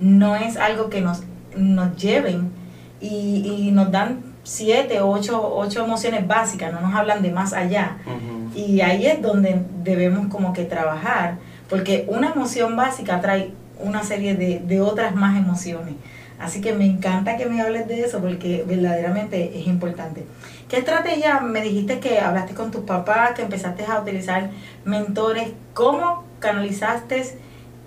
no 0.00 0.37
es 0.37 0.56
algo 0.56 0.90
que 0.90 1.00
nos, 1.00 1.23
nos 1.56 1.97
lleven 1.97 2.50
y, 3.00 3.71
nos 3.73 3.90
dan 3.90 4.21
siete 4.42 5.00
ocho, 5.00 5.54
ocho, 5.54 5.85
emociones 5.85 6.26
básicas, 6.26 6.73
no 6.73 6.80
nos 6.80 6.95
hablan 6.95 7.23
de 7.23 7.30
más 7.30 7.52
allá. 7.52 7.99
Y 8.54 8.80
ahí 8.80 9.06
es 9.06 9.21
donde 9.21 9.62
debemos 9.83 10.28
como 10.28 10.52
que 10.52 10.64
trabajar, 10.64 11.38
porque 11.68 12.06
una 12.09 12.33
emoción 12.33 12.76
básica 12.76 13.21
trae 13.21 13.52
una 13.78 14.02
serie 14.02 14.35
de, 14.35 14.61
de 14.61 14.80
otras 14.80 15.14
más 15.14 15.37
emociones. 15.37 15.95
Así 16.38 16.61
que 16.61 16.75
me 16.75 16.85
encanta 16.85 17.37
que 17.37 17.47
me 17.47 17.62
hables 17.62 17.88
de 17.88 18.02
eso 18.02 18.21
porque 18.21 18.64
verdaderamente 18.66 19.59
es 19.59 19.66
importante. 19.66 20.26
¿Qué 20.68 20.78
estrategia 20.78 21.40
me 21.40 21.62
dijiste 21.62 21.99
que 21.99 22.18
hablaste 22.18 22.54
con 22.54 22.71
tus 22.71 22.83
papás, 22.83 23.33
que 23.33 23.42
empezaste 23.42 23.85
a 23.87 24.00
utilizar 24.00 24.50
mentores? 24.85 25.52
¿Cómo 25.73 26.25
canalizaste 26.38 27.38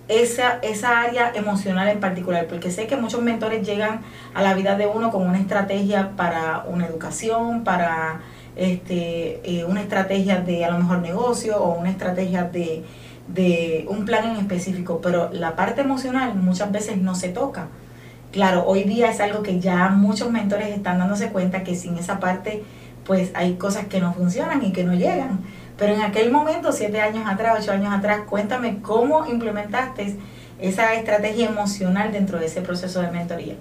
esa, 0.07 0.59
esa 0.63 1.01
área 1.01 1.31
emocional 1.35 1.87
en 1.87 1.99
particular, 1.99 2.47
porque 2.47 2.71
sé 2.71 2.87
que 2.87 2.97
muchos 2.97 3.21
mentores 3.21 3.65
llegan 3.65 4.01
a 4.33 4.41
la 4.41 4.53
vida 4.55 4.75
de 4.75 4.87
uno 4.87 5.11
con 5.11 5.27
una 5.27 5.39
estrategia 5.39 6.11
para 6.15 6.65
una 6.67 6.87
educación, 6.87 7.63
para 7.63 8.21
este, 8.55 9.39
eh, 9.43 9.65
una 9.65 9.81
estrategia 9.81 10.41
de 10.41 10.65
a 10.65 10.71
lo 10.71 10.79
mejor 10.79 10.99
negocio 10.99 11.61
o 11.61 11.79
una 11.79 11.91
estrategia 11.91 12.43
de, 12.43 12.83
de 13.27 13.85
un 13.87 14.05
plan 14.05 14.31
en 14.31 14.37
específico, 14.37 14.99
pero 15.01 15.29
la 15.31 15.55
parte 15.55 15.81
emocional 15.81 16.35
muchas 16.35 16.71
veces 16.71 16.97
no 16.97 17.13
se 17.13 17.29
toca. 17.29 17.67
Claro, 18.31 18.65
hoy 18.67 18.83
día 18.83 19.09
es 19.09 19.19
algo 19.21 19.43
que 19.43 19.59
ya 19.59 19.89
muchos 19.89 20.31
mentores 20.31 20.69
están 20.69 20.99
dándose 20.99 21.29
cuenta 21.29 21.63
que 21.63 21.75
sin 21.75 21.97
esa 21.97 22.19
parte 22.19 22.63
pues 23.05 23.31
hay 23.33 23.55
cosas 23.55 23.87
que 23.87 23.99
no 23.99 24.13
funcionan 24.13 24.63
y 24.63 24.71
que 24.71 24.83
no 24.83 24.93
llegan. 24.93 25.39
Pero 25.79 25.93
en 25.93 26.01
aquel 26.01 26.31
momento, 26.31 26.71
siete 26.71 26.99
años 27.01 27.23
atrás, 27.27 27.57
ocho 27.61 27.71
años 27.71 27.93
atrás, 27.93 28.21
cuéntame 28.29 28.79
cómo 28.81 29.25
implementaste 29.25 30.17
esa 30.59 30.93
estrategia 30.93 31.47
emocional 31.47 32.11
dentro 32.11 32.37
de 32.37 32.47
ese 32.47 32.61
proceso 32.61 33.01
de 33.01 33.09
mentoría. 33.11 33.55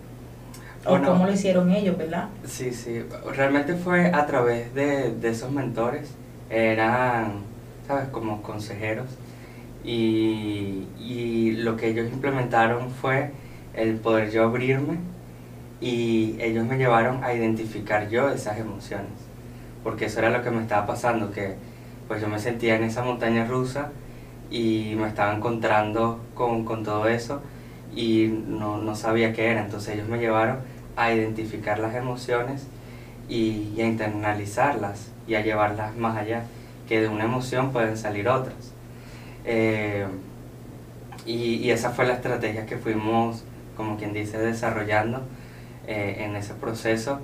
O 0.85 0.91
Bueno. 0.91 1.09
cómo 1.09 1.27
lo 1.27 1.33
hicieron 1.33 1.71
ellos, 1.71 1.97
¿verdad? 1.97 2.29
Sí, 2.45 2.73
sí, 2.73 3.05
realmente 3.37 3.75
fue 3.75 4.07
a 4.13 4.27
través 4.27 4.75
de, 4.75 5.13
de 5.13 5.29
esos 5.29 5.51
mentores, 5.53 6.11
eran, 6.51 7.43
¿sabes?, 7.87 8.09
como 8.09 8.43
consejeros, 8.43 9.07
y, 9.85 10.87
y 10.99 11.53
lo 11.59 11.77
que 11.77 11.89
ellos 11.89 12.11
implementaron 12.13 12.91
fue 12.91 13.31
el 13.75 13.95
poder 13.97 14.31
yo 14.31 14.43
abrirme 14.45 14.99
y 15.81 16.37
ellos 16.41 16.67
me 16.67 16.77
llevaron 16.79 17.23
a 17.23 17.33
identificar 17.33 18.09
yo 18.09 18.29
esas 18.31 18.59
emociones, 18.59 19.13
porque 19.85 20.07
eso 20.07 20.19
era 20.19 20.31
lo 20.31 20.43
que 20.43 20.51
me 20.51 20.61
estaba 20.63 20.85
pasando, 20.87 21.31
que 21.31 21.55
pues 22.09 22.21
yo 22.21 22.29
me 22.29 22.39
sentía 22.39 22.77
en 22.77 22.85
esa 22.85 23.05
montaña 23.05 23.45
rusa 23.45 23.91
y 24.51 24.95
me 24.97 25.07
estaba 25.07 25.35
encontrando 25.35 26.21
con, 26.35 26.65
con 26.65 26.83
todo 26.83 27.07
eso 27.07 27.43
y 27.95 28.29
no, 28.49 28.79
no 28.79 28.97
sabía 28.97 29.33
qué 29.33 29.51
era, 29.51 29.63
entonces 29.63 29.95
ellos 29.95 30.09
me 30.09 30.19
llevaron 30.19 30.59
a 30.97 31.13
identificar 31.13 31.79
las 31.79 31.95
emociones 31.95 32.67
y, 33.29 33.81
a 33.81 33.87
internalizarlas 33.87 35.11
y 35.27 35.35
a 35.35 35.43
llevarlas 35.43 35.97
más 35.97 36.17
allá, 36.17 36.45
que 36.89 37.01
de 37.01 37.09
una 37.09 37.25
emoción 37.25 37.73
pueden 37.73 37.97
salir 37.97 38.29
otras. 38.29 38.73
Eh, 39.45 40.07
y, 41.27 41.57
y 41.57 41.71
esa 41.71 41.91
fue 41.91 42.07
la 42.07 42.15
estrategia 42.15 42.67
que 42.67 42.79
fuimos, 42.79 43.45
como 43.77 43.97
quien 43.99 44.13
dice, 44.13 44.39
desarrollando 44.39 45.23
eh, 45.87 46.25
en 46.25 46.37
ese 46.37 46.55
proceso, 46.55 47.21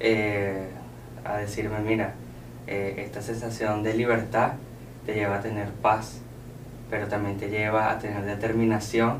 eh, 0.00 0.68
a 1.24 1.38
decirme, 1.38 1.80
mira, 1.80 2.14
eh, 2.68 2.94
esta 2.98 3.20
sensación 3.22 3.82
de 3.82 3.94
libertad 3.94 4.52
te 5.06 5.14
lleva 5.14 5.36
a 5.36 5.40
tener 5.40 5.68
paz, 5.82 6.20
pero 6.90 7.06
también 7.08 7.36
te 7.38 7.48
lleva 7.48 7.90
a 7.90 7.98
tener 7.98 8.24
determinación 8.24 9.16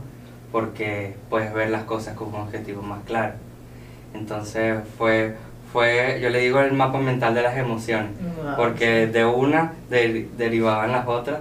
porque 0.52 1.14
puedes 1.30 1.52
ver 1.52 1.70
las 1.70 1.82
cosas 1.84 2.14
con 2.14 2.28
un 2.28 2.36
objetivo 2.42 2.82
más 2.82 3.00
claro. 3.06 3.34
Entonces 4.14 4.78
fue, 4.96 5.34
fue, 5.72 6.18
yo 6.22 6.30
le 6.30 6.40
digo 6.40 6.60
el 6.60 6.72
mapa 6.72 6.98
mental 6.98 7.34
de 7.34 7.42
las 7.42 7.56
emociones, 7.56 8.10
Wow, 8.44 8.56
porque 8.56 9.06
de 9.06 9.24
una 9.24 9.72
de- 9.90 10.28
derivaban 10.38 10.92
las 10.92 11.06
otras 11.06 11.40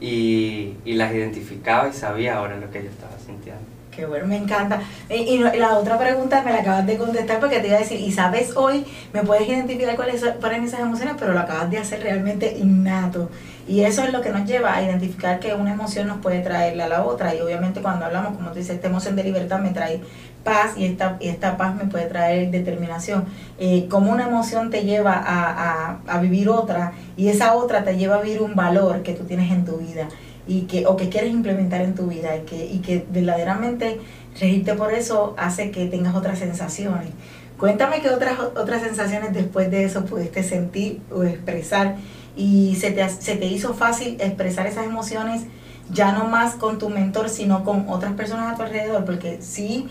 y, 0.00 0.74
y 0.84 0.94
las 0.94 1.12
identificaba 1.12 1.88
y 1.88 1.92
sabía 1.92 2.36
ahora 2.36 2.56
lo 2.58 2.70
que 2.70 2.82
yo 2.84 2.90
estaba 2.90 3.12
sintiendo. 3.24 3.62
Qué 3.96 4.04
bueno, 4.04 4.26
me 4.26 4.36
encanta. 4.36 4.82
Y, 5.08 5.14
y 5.14 5.38
la 5.38 5.78
otra 5.78 5.98
pregunta 5.98 6.42
me 6.42 6.52
la 6.52 6.58
acabas 6.58 6.84
de 6.86 6.98
contestar 6.98 7.40
porque 7.40 7.60
te 7.60 7.68
iba 7.68 7.76
a 7.76 7.80
decir, 7.80 7.98
y 7.98 8.12
sabes 8.12 8.54
hoy, 8.54 8.84
me 9.14 9.22
puedes 9.22 9.48
identificar 9.48 9.96
cuáles 9.96 10.20
son- 10.20 10.34
esas 10.64 10.80
emociones, 10.80 11.14
pero 11.18 11.32
lo 11.32 11.40
acabas 11.40 11.70
de 11.70 11.78
hacer 11.78 12.02
realmente 12.02 12.58
innato. 12.58 13.30
Y 13.66 13.80
eso 13.84 14.04
es 14.04 14.12
lo 14.12 14.20
que 14.20 14.28
nos 14.28 14.44
lleva 14.46 14.74
a 14.74 14.82
identificar 14.82 15.40
que 15.40 15.54
una 15.54 15.72
emoción 15.72 16.08
nos 16.08 16.18
puede 16.18 16.40
traerle 16.40 16.82
a 16.82 16.88
la 16.88 17.04
otra. 17.04 17.34
Y 17.34 17.40
obviamente 17.40 17.80
cuando 17.80 18.04
hablamos, 18.04 18.36
como 18.36 18.50
tú 18.50 18.58
dices, 18.58 18.74
esta 18.76 18.88
emoción 18.88 19.16
de 19.16 19.24
libertad 19.24 19.60
me 19.60 19.70
trae 19.70 20.02
paz 20.44 20.74
y 20.76 20.84
esta, 20.84 21.16
y 21.18 21.28
esta 21.28 21.56
paz 21.56 21.74
me 21.74 21.86
puede 21.86 22.04
traer 22.04 22.50
determinación. 22.50 23.24
Eh, 23.58 23.88
como 23.88 24.12
una 24.12 24.26
emoción 24.28 24.68
te 24.70 24.82
lleva 24.84 25.14
a, 25.14 25.96
a, 25.96 25.98
a 26.06 26.18
vivir 26.20 26.50
otra 26.50 26.92
y 27.16 27.28
esa 27.28 27.54
otra 27.54 27.82
te 27.82 27.96
lleva 27.96 28.16
a 28.16 28.20
vivir 28.20 28.42
un 28.42 28.54
valor 28.54 29.02
que 29.02 29.14
tú 29.14 29.24
tienes 29.24 29.50
en 29.50 29.64
tu 29.64 29.78
vida 29.78 30.06
y 30.46 30.62
que 30.62 30.86
o 30.86 30.96
que 30.96 31.08
quieres 31.08 31.32
implementar 31.32 31.82
en 31.82 31.94
tu 31.94 32.06
vida 32.06 32.36
y 32.36 32.40
que, 32.40 32.66
y 32.66 32.78
que 32.78 33.04
verdaderamente 33.10 34.00
regirte 34.40 34.74
por 34.74 34.92
eso 34.92 35.34
hace 35.38 35.70
que 35.70 35.86
tengas 35.86 36.14
otras 36.14 36.38
sensaciones. 36.38 37.10
Cuéntame 37.58 38.00
qué 38.02 38.10
otras 38.10 38.38
otras 38.38 38.82
sensaciones 38.82 39.32
después 39.32 39.70
de 39.70 39.84
eso 39.84 40.04
pudiste 40.04 40.42
sentir 40.42 41.00
o 41.10 41.22
expresar 41.24 41.96
y 42.36 42.76
se 42.76 42.90
te, 42.90 43.08
se 43.08 43.36
te 43.36 43.46
hizo 43.46 43.74
fácil 43.74 44.18
expresar 44.20 44.66
esas 44.66 44.84
emociones 44.84 45.44
ya 45.90 46.12
no 46.12 46.26
más 46.26 46.54
con 46.54 46.78
tu 46.78 46.90
mentor 46.90 47.30
sino 47.30 47.64
con 47.64 47.88
otras 47.88 48.12
personas 48.12 48.52
a 48.52 48.56
tu 48.56 48.62
alrededor 48.62 49.04
porque 49.04 49.38
sí 49.40 49.88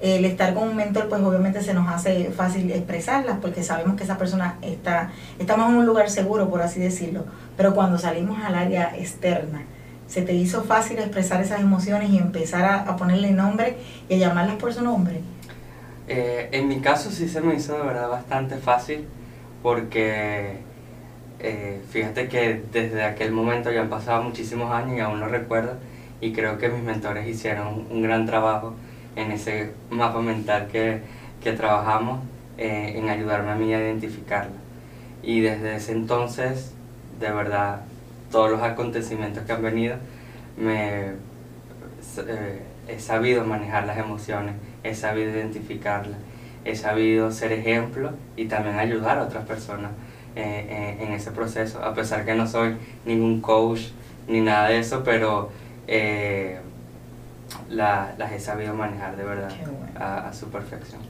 el 0.00 0.24
estar 0.24 0.54
con 0.54 0.68
un 0.68 0.76
mentor 0.76 1.08
pues 1.08 1.20
obviamente 1.22 1.60
se 1.60 1.74
nos 1.74 1.88
hace 1.88 2.30
fácil 2.30 2.70
expresarlas 2.70 3.38
porque 3.40 3.64
sabemos 3.64 3.96
que 3.96 4.04
esa 4.04 4.16
persona 4.16 4.58
está 4.62 5.10
estamos 5.40 5.70
en 5.70 5.76
un 5.76 5.86
lugar 5.86 6.08
seguro 6.08 6.48
por 6.48 6.62
así 6.62 6.78
decirlo 6.78 7.24
pero 7.56 7.74
cuando 7.74 7.98
salimos 7.98 8.38
al 8.44 8.54
área 8.54 8.94
externa 8.96 9.62
se 10.08 10.22
te 10.22 10.32
hizo 10.32 10.64
fácil 10.64 10.98
expresar 10.98 11.40
esas 11.42 11.60
emociones 11.60 12.10
y 12.10 12.18
empezar 12.18 12.64
a, 12.64 12.80
a 12.80 12.96
ponerle 12.96 13.30
nombre 13.30 13.76
y 14.08 14.14
a 14.14 14.16
llamarlas 14.18 14.56
por 14.56 14.72
su 14.72 14.82
nombre 14.82 15.20
Eh, 16.08 16.48
en 16.52 16.68
mi 16.68 16.80
caso 16.80 17.10
sí 17.10 17.28
se 17.28 17.40
me 17.42 17.54
hizo 17.54 17.76
de 17.76 17.84
verdad 17.84 18.08
bastante 18.08 18.56
fácil 18.56 19.06
porque 19.62 20.56
eh, 21.40 21.80
fíjate 21.90 22.28
que 22.28 22.62
desde 22.72 23.04
aquel 23.04 23.30
momento 23.32 23.70
ya 23.70 23.82
han 23.82 23.90
pasado 23.90 24.22
muchísimos 24.22 24.72
años 24.72 24.96
y 24.96 25.00
aún 25.00 25.20
lo 25.20 25.28
recuerdo 25.28 25.74
y 26.20 26.32
creo 26.32 26.56
que 26.58 26.68
mis 26.70 26.82
mentores 26.82 27.28
hicieron 27.28 27.86
un 27.90 28.02
gran 28.02 28.24
trabajo 28.24 28.74
en 29.16 29.30
ese 29.32 29.72
mapa 29.90 30.20
mental 30.20 30.68
que, 30.72 31.00
que 31.42 31.52
trabajamos 31.52 32.20
eh, 32.56 32.94
en 32.96 33.08
ayudarme 33.08 33.50
a 33.50 33.54
mí 33.54 33.72
a 33.74 33.78
identificarla. 33.78 34.56
Y 35.22 35.40
desde 35.40 35.76
ese 35.76 35.92
entonces, 35.92 36.72
de 37.20 37.30
verdad, 37.30 37.82
todos 38.30 38.50
los 38.50 38.62
acontecimientos 38.62 39.44
que 39.44 39.52
han 39.52 39.62
venido, 39.62 39.96
me, 40.56 41.12
eh, 42.26 42.62
he 42.88 42.98
sabido 43.00 43.44
manejar 43.44 43.86
las 43.86 43.98
emociones, 43.98 44.54
he 44.82 44.94
sabido 44.94 45.30
identificarlas, 45.30 46.18
he 46.64 46.74
sabido 46.74 47.30
ser 47.30 47.52
ejemplo 47.52 48.12
y 48.36 48.46
también 48.46 48.78
ayudar 48.78 49.18
a 49.18 49.22
otras 49.24 49.44
personas 49.46 49.90
eh, 50.36 50.96
en, 51.00 51.08
en 51.08 51.12
ese 51.14 51.30
proceso, 51.30 51.82
a 51.82 51.94
pesar 51.94 52.24
que 52.24 52.34
no 52.34 52.46
soy 52.46 52.76
ningún 53.04 53.40
coach 53.40 53.80
ni 54.26 54.40
nada 54.40 54.68
de 54.68 54.78
eso, 54.78 55.02
pero 55.04 55.50
eh, 55.86 56.58
la- 57.70 58.12
las 58.18 58.32
he 58.32 58.40
sabido 58.40 58.74
manejar 58.74 59.16
de 59.16 59.24
verdad 59.24 59.48
bueno. 59.66 59.76
a, 59.98 60.28
a 60.28 60.32
su 60.32 60.48
perfección. 60.50 61.00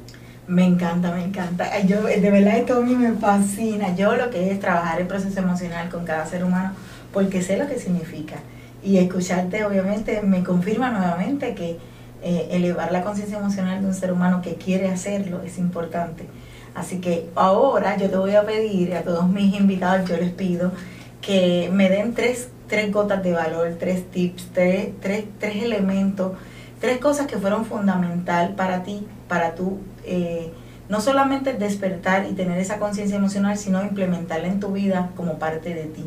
Me 0.47 0.65
encanta, 0.65 1.13
me 1.13 1.25
encanta. 1.25 1.79
Yo, 1.81 2.03
de 2.05 2.31
verdad 2.31 2.57
esto 2.57 2.79
a 2.79 2.81
mí 2.81 2.95
me 2.97 3.13
fascina. 3.13 3.95
Yo 3.95 4.17
lo 4.17 4.31
que 4.31 4.51
es 4.51 4.59
trabajar 4.61 4.99
el 5.01 5.07
proceso 5.07 5.41
emocional 5.41 5.91
con 5.91 6.07
cada 6.07 6.25
ser 6.25 6.43
humano, 6.43 6.73
porque 7.13 7.43
sé 7.43 7.57
lo 7.57 7.67
que 7.69 7.79
significa. 7.79 8.37
Y 8.83 8.99
escucharte 8.99 9.65
obviamente 9.65 10.23
me 10.23 10.43
confirma 10.45 10.91
nuevamente 10.91 11.55
que 11.55 11.79
eh, 12.23 12.49
elevar 12.51 12.91
la 12.93 13.03
conciencia 13.03 13.39
emocional 13.39 13.81
de 13.81 13.87
un 13.87 13.95
ser 13.95 14.13
humano 14.13 14.43
que 14.43 14.55
quiere 14.55 14.89
hacerlo 14.89 15.43
es 15.43 15.59
importante. 15.59 16.27
Así 16.75 17.01
que 17.01 17.29
ahora 17.35 17.97
yo 17.97 18.09
te 18.09 18.17
voy 18.17 18.35
a 18.35 18.45
pedir 18.45 18.95
a 18.95 19.03
todos 19.03 19.29
mis 19.29 19.55
invitados, 19.55 20.09
yo 20.09 20.17
les 20.17 20.31
pido 20.31 20.73
que 21.21 21.71
me 21.73 21.89
den 21.89 22.15
tres, 22.15 22.49
tres 22.69 22.93
gotas 22.93 23.23
de 23.23 23.33
valor, 23.33 23.77
tres 23.79 24.09
tips, 24.11 24.49
tres, 24.53 24.91
tres, 25.01 25.25
tres 25.39 25.63
elementos, 25.63 26.33
tres 26.81 26.99
cosas 26.99 27.27
que 27.27 27.37
fueron 27.37 27.65
fundamental 27.65 28.55
para 28.55 28.83
ti, 28.83 29.07
para 29.29 29.55
tú 29.55 29.79
eh, 30.05 30.53
no 30.89 31.01
solamente 31.01 31.53
despertar 31.53 32.27
y 32.31 32.35
tener 32.35 32.59
esa 32.59 32.79
conciencia 32.79 33.17
emocional, 33.17 33.59
sino 33.59 33.83
implementarla 33.83 34.49
en 34.49 34.61
tu 34.61 34.73
vida 34.73 35.11
como 35.17 35.39
parte 35.39 35.75
de 35.75 35.85
ti. 35.85 36.05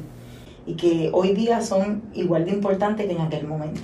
Y 0.65 0.75
que 0.75 1.09
hoy 1.13 1.33
día 1.33 1.61
son 1.61 2.03
igual 2.13 2.45
de 2.45 2.51
importantes 2.51 3.07
que 3.07 3.13
en 3.13 3.21
aquel 3.21 3.47
momento. 3.47 3.81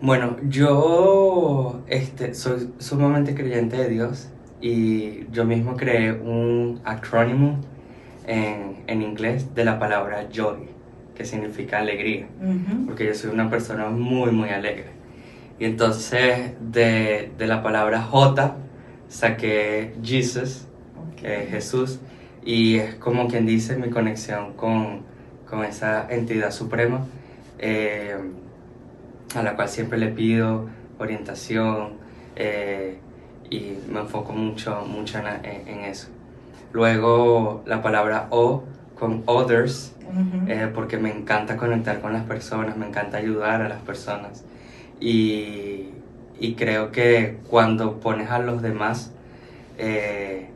Bueno, 0.00 0.36
yo 0.48 1.80
este, 1.86 2.34
soy 2.34 2.72
sumamente 2.78 3.36
creyente 3.36 3.76
de 3.76 3.88
Dios 3.88 4.28
y 4.60 5.30
yo 5.30 5.44
mismo 5.44 5.76
creé 5.76 6.12
un 6.12 6.80
acrónimo 6.84 7.60
en, 8.26 8.82
en 8.88 9.02
inglés 9.02 9.54
de 9.54 9.64
la 9.64 9.78
palabra 9.78 10.28
joy, 10.32 10.68
que 11.14 11.24
significa 11.24 11.78
alegría, 11.78 12.26
porque 12.86 13.06
yo 13.06 13.14
soy 13.14 13.30
una 13.30 13.48
persona 13.48 13.90
muy, 13.90 14.32
muy 14.32 14.50
alegre. 14.50 14.86
Y 15.60 15.66
entonces 15.66 16.52
de, 16.60 17.30
de 17.38 17.46
la 17.46 17.62
palabra 17.62 18.02
J 18.02 18.56
saqué 19.08 19.94
Jesus, 20.02 20.66
que 21.16 21.44
es 21.44 21.50
Jesús, 21.50 22.00
y 22.44 22.76
es 22.76 22.94
como 22.96 23.28
quien 23.28 23.46
dice 23.46 23.76
mi 23.76 23.90
conexión 23.90 24.54
con, 24.54 25.02
con 25.48 25.64
esa 25.64 26.06
entidad 26.10 26.50
suprema, 26.50 27.06
eh, 27.58 28.16
a 29.34 29.42
la 29.42 29.54
cual 29.54 29.68
siempre 29.68 29.98
le 29.98 30.08
pido 30.08 30.68
orientación 30.98 31.94
eh, 32.36 32.98
y 33.50 33.78
me 33.88 34.00
enfoco 34.00 34.32
mucho, 34.32 34.84
mucho 34.86 35.18
en, 35.18 35.80
eso. 35.80 36.08
Luego 36.72 37.62
la 37.66 37.82
palabra 37.82 38.28
O 38.30 38.64
con 38.98 39.22
others, 39.26 39.94
eh, 40.46 40.70
porque 40.74 40.96
me 40.96 41.10
encanta 41.10 41.56
conectar 41.56 42.00
con 42.00 42.12
las 42.12 42.24
personas, 42.24 42.76
me 42.76 42.86
encanta 42.86 43.18
ayudar 43.18 43.62
a 43.62 43.68
las 43.68 43.80
personas. 43.82 44.44
Y, 45.00 45.88
y 46.38 46.54
creo 46.54 46.92
que 46.92 47.38
cuando 47.48 48.00
pones 48.00 48.30
a 48.30 48.38
los 48.38 48.62
demás, 48.62 49.12
eh, 49.78 50.48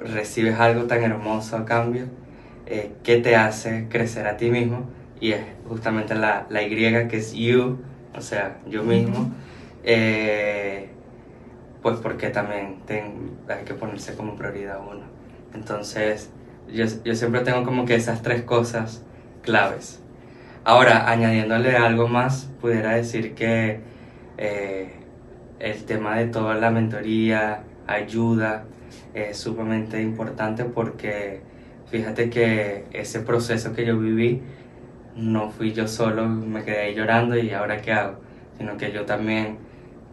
recibes 0.00 0.58
algo 0.58 0.84
tan 0.84 1.02
hermoso 1.02 1.56
a 1.56 1.64
cambio 1.64 2.06
eh, 2.66 2.92
que 3.02 3.18
te 3.18 3.36
hace 3.36 3.88
crecer 3.88 4.26
a 4.26 4.36
ti 4.36 4.50
mismo. 4.50 4.88
Y 5.20 5.32
es 5.32 5.42
justamente 5.68 6.14
la, 6.14 6.46
la 6.50 6.62
Y 6.62 6.68
que 7.08 7.16
es 7.18 7.32
you, 7.34 7.78
o 8.16 8.20
sea, 8.22 8.58
yo 8.66 8.82
mismo. 8.84 9.30
Eh, 9.84 10.88
pues 11.82 11.98
porque 12.00 12.28
también 12.30 12.78
ten- 12.86 13.30
hay 13.48 13.64
que 13.64 13.74
ponerse 13.74 14.14
como 14.14 14.36
prioridad 14.36 14.80
uno. 14.80 15.02
Entonces, 15.54 16.30
yo, 16.72 16.84
yo 17.04 17.14
siempre 17.14 17.40
tengo 17.40 17.64
como 17.64 17.84
que 17.86 17.94
esas 17.94 18.22
tres 18.22 18.42
cosas 18.42 19.02
claves. 19.42 20.00
Ahora, 20.64 21.10
añadiéndole 21.10 21.76
algo 21.76 22.08
más, 22.08 22.50
pudiera 22.60 22.94
decir 22.94 23.34
que 23.34 23.80
eh, 24.38 24.92
el 25.58 25.84
tema 25.84 26.16
de 26.18 26.26
toda 26.26 26.54
la 26.56 26.70
mentoría, 26.70 27.62
ayuda, 27.90 28.64
es 29.14 29.38
sumamente 29.38 30.00
importante 30.00 30.64
porque 30.64 31.40
fíjate 31.90 32.30
que 32.30 32.84
ese 32.92 33.20
proceso 33.20 33.72
que 33.72 33.84
yo 33.84 33.98
viví, 33.98 34.42
no 35.16 35.50
fui 35.50 35.72
yo 35.72 35.88
solo, 35.88 36.28
me 36.28 36.64
quedé 36.64 36.94
llorando 36.94 37.36
y 37.36 37.50
ahora 37.50 37.82
qué 37.82 37.92
hago, 37.92 38.20
sino 38.56 38.76
que 38.76 38.92
yo 38.92 39.04
también, 39.04 39.58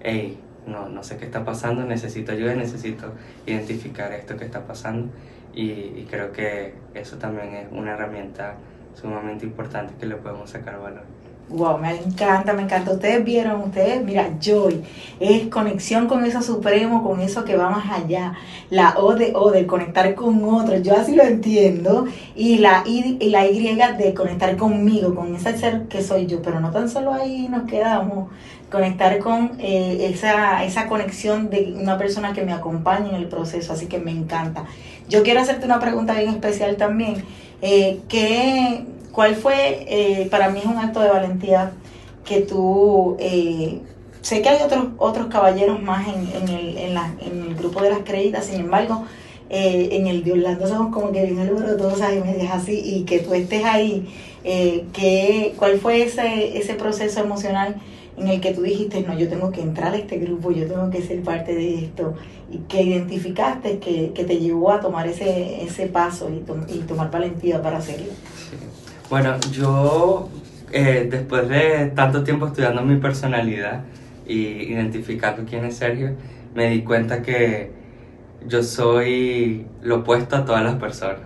hey, 0.02 0.40
no, 0.66 0.90
no 0.90 1.04
sé 1.04 1.18
qué 1.18 1.26
está 1.26 1.46
pasando, 1.46 1.84
necesito 1.86 2.32
ayuda, 2.32 2.56
necesito 2.56 3.14
identificar 3.46 4.12
esto 4.12 4.36
que 4.36 4.46
está 4.46 4.66
pasando 4.66 5.10
y, 5.54 5.72
y 5.72 6.08
creo 6.10 6.32
que 6.32 6.74
eso 6.94 7.18
también 7.18 7.54
es 7.54 7.68
una 7.72 7.94
herramienta 7.94 8.56
sumamente 8.94 9.46
importante 9.46 9.94
que 10.00 10.08
le 10.08 10.16
podemos 10.16 10.50
sacar 10.50 10.80
valor. 10.80 11.04
Wow, 11.50 11.78
me 11.78 11.96
encanta, 11.96 12.52
me 12.52 12.64
encanta. 12.64 12.92
Ustedes 12.92 13.24
vieron, 13.24 13.62
ustedes, 13.62 14.04
mira, 14.04 14.32
Joy, 14.42 14.84
es 15.22 15.48
conexión 15.48 16.08
con 16.08 16.26
eso 16.26 16.42
supremo, 16.42 17.04
con 17.04 17.22
eso 17.22 17.46
que 17.46 17.56
va 17.56 17.70
más 17.70 17.90
allá. 17.90 18.34
La 18.70 18.96
O 18.98 19.16
de 19.16 19.32
O, 19.34 19.52
de 19.52 19.66
conectar 19.66 20.14
con 20.14 20.44
otros, 20.44 20.84
yo 20.84 20.94
así 20.98 21.16
lo 21.16 21.24
entiendo. 21.24 22.06
Y 22.36 22.58
la 22.58 22.84
I, 22.86 23.18
y 23.22 23.30
la 23.30 23.48
Y 23.48 23.64
de 23.98 24.14
conectar 24.14 24.58
conmigo, 24.58 25.16
con 25.16 25.34
ese 25.36 25.58
ser 25.58 25.84
que 25.84 26.04
soy 26.04 26.26
yo. 26.26 26.42
Pero 26.42 26.60
no 26.60 26.72
tan 26.72 26.90
solo 26.90 27.14
ahí 27.14 27.48
nos 27.50 27.64
quedamos, 27.64 28.30
conectar 28.70 29.18
con 29.20 29.54
eh, 29.60 30.10
esa, 30.12 30.66
esa 30.66 30.88
conexión 30.88 31.50
de 31.50 31.74
una 31.80 31.98
persona 31.98 32.34
que 32.34 32.44
me 32.44 32.52
acompañe 32.52 33.10
en 33.10 33.16
el 33.16 33.30
proceso. 33.30 33.72
Así 33.72 33.86
que 33.86 34.00
me 34.00 34.12
encanta. 34.12 34.66
Yo 35.08 35.24
quiero 35.24 35.40
hacerte 35.40 35.66
una 35.66 35.80
pregunta 35.80 36.14
bien 36.14 36.28
especial 36.30 36.76
también. 36.76 37.24
Eh, 37.62 38.02
¿qué, 38.10 38.86
¿Cuál 39.18 39.36
fue, 39.36 39.84
eh, 39.90 40.28
para 40.30 40.50
mí 40.52 40.60
es 40.60 40.66
un 40.68 40.78
acto 40.78 41.00
de 41.00 41.10
valentía 41.10 41.72
que 42.24 42.42
tú, 42.42 43.18
eh, 43.20 43.80
sé 44.22 44.44
que 44.44 44.50
hay 44.50 44.62
otros, 44.62 44.90
otros 45.00 45.26
caballeros 45.26 45.82
más 45.82 46.08
en, 46.08 46.30
en, 46.40 46.48
el, 46.56 46.78
en, 46.78 46.96
en 46.96 47.48
el 47.48 47.56
grupo 47.56 47.82
de 47.82 47.90
las 47.90 48.02
créditas, 48.02 48.46
sin 48.46 48.60
embargo, 48.60 49.06
eh, 49.50 49.90
en 49.94 50.06
el 50.06 50.24
de 50.24 50.34
Orlando 50.34 50.68
somos 50.68 50.94
como 50.94 51.12
que 51.12 51.26
bien 51.26 51.40
alborotosas 51.40 52.14
y 52.14 52.20
medias 52.20 52.54
así, 52.54 52.80
y 52.80 53.06
que 53.06 53.18
tú 53.18 53.34
estés 53.34 53.66
ahí, 53.66 54.08
eh, 54.44 54.86
¿cuál 55.58 55.80
fue 55.80 56.04
ese, 56.04 56.56
ese 56.56 56.76
proceso 56.76 57.20
emocional 57.20 57.78
en 58.20 58.28
el 58.28 58.40
que 58.40 58.54
tú 58.54 58.62
dijiste, 58.62 59.02
no, 59.02 59.18
yo 59.18 59.28
tengo 59.28 59.52
que 59.52 59.62
entrar 59.62 59.96
a 59.96 59.98
este 59.98 60.20
grupo, 60.20 60.52
yo 60.52 60.68
tengo 60.68 60.92
que 60.92 61.02
ser 61.02 61.24
parte 61.24 61.56
de 61.56 61.86
esto, 61.86 62.14
y 62.52 62.60
que 62.70 62.84
identificaste 62.84 63.80
que, 63.80 64.12
que 64.14 64.24
te 64.26 64.38
llevó 64.38 64.74
a 64.74 64.80
tomar 64.80 65.08
ese, 65.08 65.64
ese 65.64 65.88
paso 65.88 66.30
y, 66.30 66.44
y 66.72 66.78
tomar 66.82 67.10
valentía 67.10 67.64
para 67.64 67.80
hacerlo? 67.80 68.12
Bueno, 69.10 69.38
yo 69.54 70.28
eh, 70.74 71.08
después 71.10 71.48
de 71.48 71.92
tanto 71.96 72.26
tiempo 72.26 72.48
estudiando 72.48 72.82
mi 72.82 72.98
personalidad 72.98 73.84
y 74.28 74.48
identificando 74.70 75.46
quién 75.50 75.64
es 75.64 75.78
Sergio, 75.78 76.12
me 76.54 76.70
di 76.70 76.82
cuenta 76.82 77.22
que 77.22 77.72
yo 78.46 78.62
soy 78.64 79.66
lo 79.82 79.98
opuesto 79.98 80.36
a 80.36 80.44
todas 80.44 80.62
las 80.62 80.76
personas. 80.76 81.22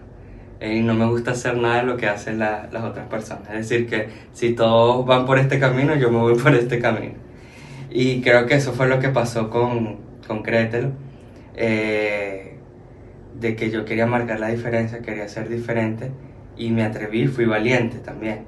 Eh, 0.59 0.75
y 0.75 0.83
no 0.83 0.93
me 0.93 1.07
gusta 1.07 1.31
hacer 1.31 1.57
nada 1.57 1.77
de 1.77 1.83
lo 1.83 1.97
que 1.97 2.07
hacen 2.07 2.37
la, 2.37 2.69
las 2.71 2.83
otras 2.83 3.07
personas. 3.07 3.47
Es 3.49 3.67
decir, 3.67 3.87
que 3.89 4.09
si 4.31 4.53
todos 4.53 5.03
van 5.07 5.25
por 5.25 5.39
este 5.39 5.59
camino, 5.59 5.95
yo 5.95 6.11
me 6.11 6.19
voy 6.19 6.35
por 6.43 6.53
este 6.53 6.79
camino. 6.79 7.15
Y 7.89 8.21
creo 8.21 8.45
que 8.45 8.55
eso 8.55 8.73
fue 8.73 8.87
lo 8.87 8.99
que 8.99 9.09
pasó 9.09 9.49
con, 9.49 9.97
con. 10.27 10.43
Eh, 11.55 12.57
de 13.39 13.55
que 13.55 13.71
yo 13.71 13.85
quería 13.85 14.05
marcar 14.05 14.39
la 14.39 14.49
diferencia, 14.49 15.01
quería 15.01 15.27
ser 15.27 15.49
diferente 15.49 16.11
y 16.61 16.69
me 16.69 16.83
atreví, 16.83 17.27
fui 17.27 17.45
valiente 17.45 17.97
también, 17.97 18.41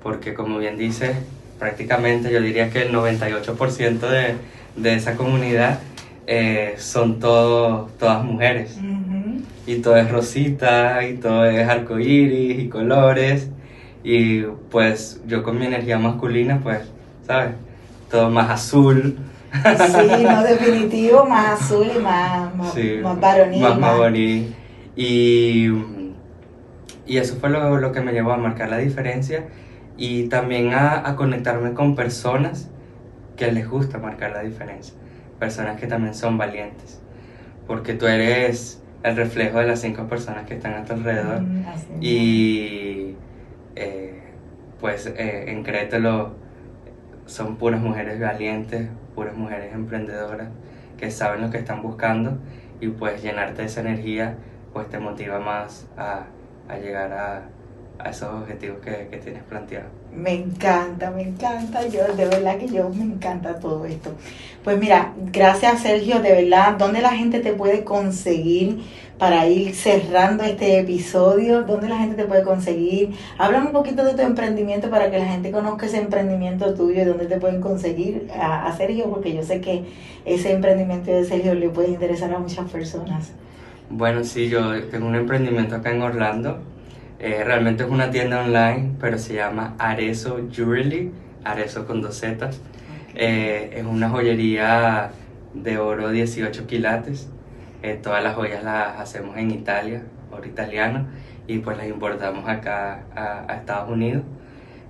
porque 0.00 0.32
como 0.32 0.58
bien 0.58 0.78
dice, 0.78 1.16
prácticamente 1.58 2.32
yo 2.32 2.40
diría 2.40 2.70
que 2.70 2.82
el 2.82 2.92
98% 2.92 3.98
de, 3.98 4.34
de 4.76 4.94
esa 4.94 5.16
comunidad 5.16 5.80
eh, 6.28 6.76
son 6.78 7.18
todo, 7.18 7.90
todas 7.98 8.22
mujeres. 8.22 8.78
Uh 8.80 8.84
-huh. 8.84 9.40
Y 9.66 9.76
todo 9.80 9.96
es 9.96 10.08
rosita, 10.08 11.04
y 11.04 11.14
todo 11.14 11.46
es 11.46 11.68
arcoíris 11.68 12.60
y 12.60 12.68
colores. 12.68 13.48
Y 14.04 14.42
pues 14.70 15.20
yo 15.26 15.42
con 15.42 15.58
mi 15.58 15.66
energía 15.66 15.98
masculina, 15.98 16.60
pues, 16.62 16.78
¿sabes? 17.26 17.54
Todo 18.08 18.30
más 18.30 18.50
azul. 18.50 19.18
Sí, 19.52 20.22
no, 20.22 20.42
definitivo, 20.44 21.24
más 21.26 21.60
azul 21.60 21.88
y 21.94 21.98
más, 21.98 22.54
más, 22.54 22.72
sí, 22.72 23.00
más 23.02 23.20
varonil. 23.20 23.60
Más, 23.62 23.78
más 23.78 23.98
varonil. 23.98 24.54
Y 24.94 25.68
y 27.08 27.16
eso 27.16 27.36
fue 27.36 27.50
lo, 27.50 27.78
lo, 27.78 27.90
que 27.90 28.00
me 28.00 28.12
llevó 28.12 28.32
a 28.32 28.36
marcar 28.36 28.68
la 28.68 28.78
diferencia 28.78 29.44
y 29.96 30.28
también 30.28 30.74
a, 30.74 31.08
a, 31.08 31.16
conectarme 31.16 31.72
con 31.72 31.96
personas 31.96 32.70
que 33.36 33.50
les 33.50 33.68
gusta 33.68 33.98
marcar 33.98 34.32
la 34.32 34.42
diferencia. 34.42 34.94
Personas 35.38 35.80
que 35.80 35.86
también 35.86 36.14
son 36.14 36.38
valientes. 36.38 37.00
Porque 37.66 37.94
tú 37.94 38.06
eres 38.06 38.82
el 39.02 39.16
reflejo 39.16 39.58
de 39.58 39.66
las 39.66 39.80
cinco 39.80 40.06
personas 40.06 40.46
que 40.46 40.54
están 40.54 40.74
a 40.74 40.84
tu 40.84 40.92
alrededor. 40.92 41.40
Mm, 41.40 41.64
y 42.00 43.16
eh, 43.76 44.20
pues 44.80 45.06
eh, 45.06 45.44
en 45.48 45.62
Crételo 45.62 46.34
son 47.26 47.56
puras 47.56 47.80
mujeres 47.80 48.20
valientes, 48.20 48.88
puras 49.14 49.36
mujeres 49.36 49.74
emprendedoras 49.74 50.48
que 50.96 51.10
saben 51.10 51.40
lo 51.40 51.50
que 51.50 51.58
están 51.58 51.82
buscando 51.82 52.38
y 52.80 52.88
pues 52.88 53.22
llenarte 53.22 53.62
de 53.62 53.68
esa 53.68 53.80
energía 53.80 54.36
pues 54.72 54.88
te 54.88 54.98
motiva 54.98 55.38
más 55.38 55.86
a 55.96 56.26
a 56.68 56.78
llegar 56.78 57.12
a, 57.12 57.42
a 57.98 58.10
esos 58.10 58.28
objetivos 58.32 58.78
que, 58.78 59.08
que, 59.10 59.16
tienes 59.18 59.42
planteados. 59.44 59.90
Me 60.12 60.32
encanta, 60.32 61.10
me 61.10 61.22
encanta, 61.22 61.86
yo 61.86 62.04
de 62.14 62.26
verdad 62.26 62.56
que 62.58 62.68
yo 62.68 62.88
me 62.88 63.04
encanta 63.04 63.58
todo 63.58 63.84
esto. 63.84 64.10
Pues 64.64 64.78
mira, 64.78 65.12
gracias 65.32 65.82
Sergio, 65.82 66.20
de 66.20 66.32
verdad, 66.32 66.76
¿dónde 66.78 67.00
la 67.00 67.10
gente 67.10 67.40
te 67.40 67.52
puede 67.52 67.84
conseguir 67.84 68.82
para 69.18 69.46
ir 69.48 69.74
cerrando 69.74 70.44
este 70.44 70.78
episodio? 70.78 71.62
¿Dónde 71.62 71.88
la 71.88 71.98
gente 71.98 72.16
te 72.16 72.24
puede 72.24 72.42
conseguir? 72.42 73.14
Háblame 73.36 73.66
un 73.66 73.72
poquito 73.72 74.04
de 74.04 74.14
tu 74.14 74.22
emprendimiento 74.22 74.90
para 74.90 75.10
que 75.10 75.18
la 75.18 75.26
gente 75.26 75.50
conozca 75.50 75.86
ese 75.86 75.98
emprendimiento 75.98 76.74
tuyo 76.74 77.02
y 77.02 77.04
dónde 77.04 77.26
te 77.26 77.38
pueden 77.38 77.60
conseguir 77.60 78.28
a, 78.38 78.66
a 78.66 78.76
Sergio, 78.76 79.10
porque 79.10 79.34
yo 79.34 79.42
sé 79.42 79.60
que 79.60 79.84
ese 80.24 80.52
emprendimiento 80.52 81.10
de 81.10 81.24
Sergio 81.24 81.54
le 81.54 81.68
puede 81.68 81.88
interesar 81.88 82.32
a 82.32 82.38
muchas 82.38 82.70
personas. 82.70 83.32
Bueno, 83.90 84.22
sí, 84.22 84.50
yo 84.50 84.84
tengo 84.88 85.06
un 85.06 85.14
emprendimiento 85.14 85.76
acá 85.76 85.90
en 85.90 86.02
Orlando. 86.02 86.58
Eh, 87.18 87.42
realmente 87.42 87.84
es 87.84 87.90
una 87.90 88.10
tienda 88.10 88.44
online, 88.44 88.96
pero 89.00 89.16
se 89.16 89.34
llama 89.34 89.74
Arezo 89.78 90.46
Jewelry, 90.52 91.10
Arezo 91.42 91.86
con 91.86 92.02
dos 92.02 92.16
Z. 92.16 92.46
Okay. 92.46 92.58
Eh, 93.14 93.70
es 93.78 93.86
una 93.86 94.10
joyería 94.10 95.10
de 95.54 95.78
oro 95.78 96.10
18 96.10 96.66
quilates. 96.66 97.30
Eh, 97.82 97.98
todas 98.02 98.22
las 98.22 98.34
joyas 98.34 98.62
las 98.62 99.00
hacemos 99.00 99.38
en 99.38 99.52
Italia, 99.52 100.02
oro 100.30 100.46
italiano, 100.46 101.06
y 101.46 101.58
pues 101.60 101.78
las 101.78 101.86
importamos 101.86 102.46
acá 102.46 103.04
a, 103.16 103.50
a 103.50 103.56
Estados 103.56 103.90
Unidos. 103.90 104.22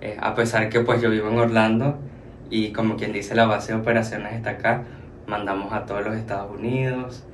Eh, 0.01 0.17
a 0.21 0.35
pesar 0.35 0.69
que 0.71 0.81
pues 0.81 1.01
yo 1.01 1.09
vivo 1.09 1.29
en 1.29 1.39
Orlando 1.39 1.99
y 2.51 2.73
como 2.73 2.97
quien 2.97 3.13
dice 3.13 3.37
la 3.37 3.47
base 3.47 3.73
de 3.73 3.79
operaciones 3.79 4.33
está 4.33 4.51
acá, 4.51 4.83
mandamos 5.29 5.73
a 5.73 5.87
todos 5.87 6.05
los 6.05 6.17
Estados 6.17 6.51
Unidos. 6.51 7.25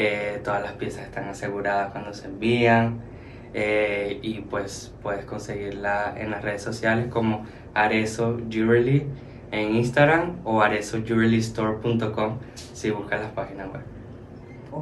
Eh, 0.00 0.40
todas 0.44 0.62
las 0.62 0.74
piezas 0.74 1.06
están 1.06 1.28
aseguradas 1.28 1.90
cuando 1.90 2.14
se 2.14 2.26
envían 2.26 3.00
eh, 3.52 4.20
y 4.22 4.42
pues 4.42 4.94
puedes 5.02 5.24
conseguirla 5.24 6.14
en 6.16 6.30
las 6.30 6.42
redes 6.42 6.62
sociales 6.62 7.08
como 7.08 7.44
Arezo 7.74 8.38
Jewelry 8.48 9.06
en 9.50 9.74
Instagram 9.74 10.36
o 10.44 10.62
arezojewelrystore.com 10.62 12.38
si 12.54 12.92
buscas 12.92 13.20
las 13.22 13.32
páginas 13.32 13.70
web. 13.72 13.82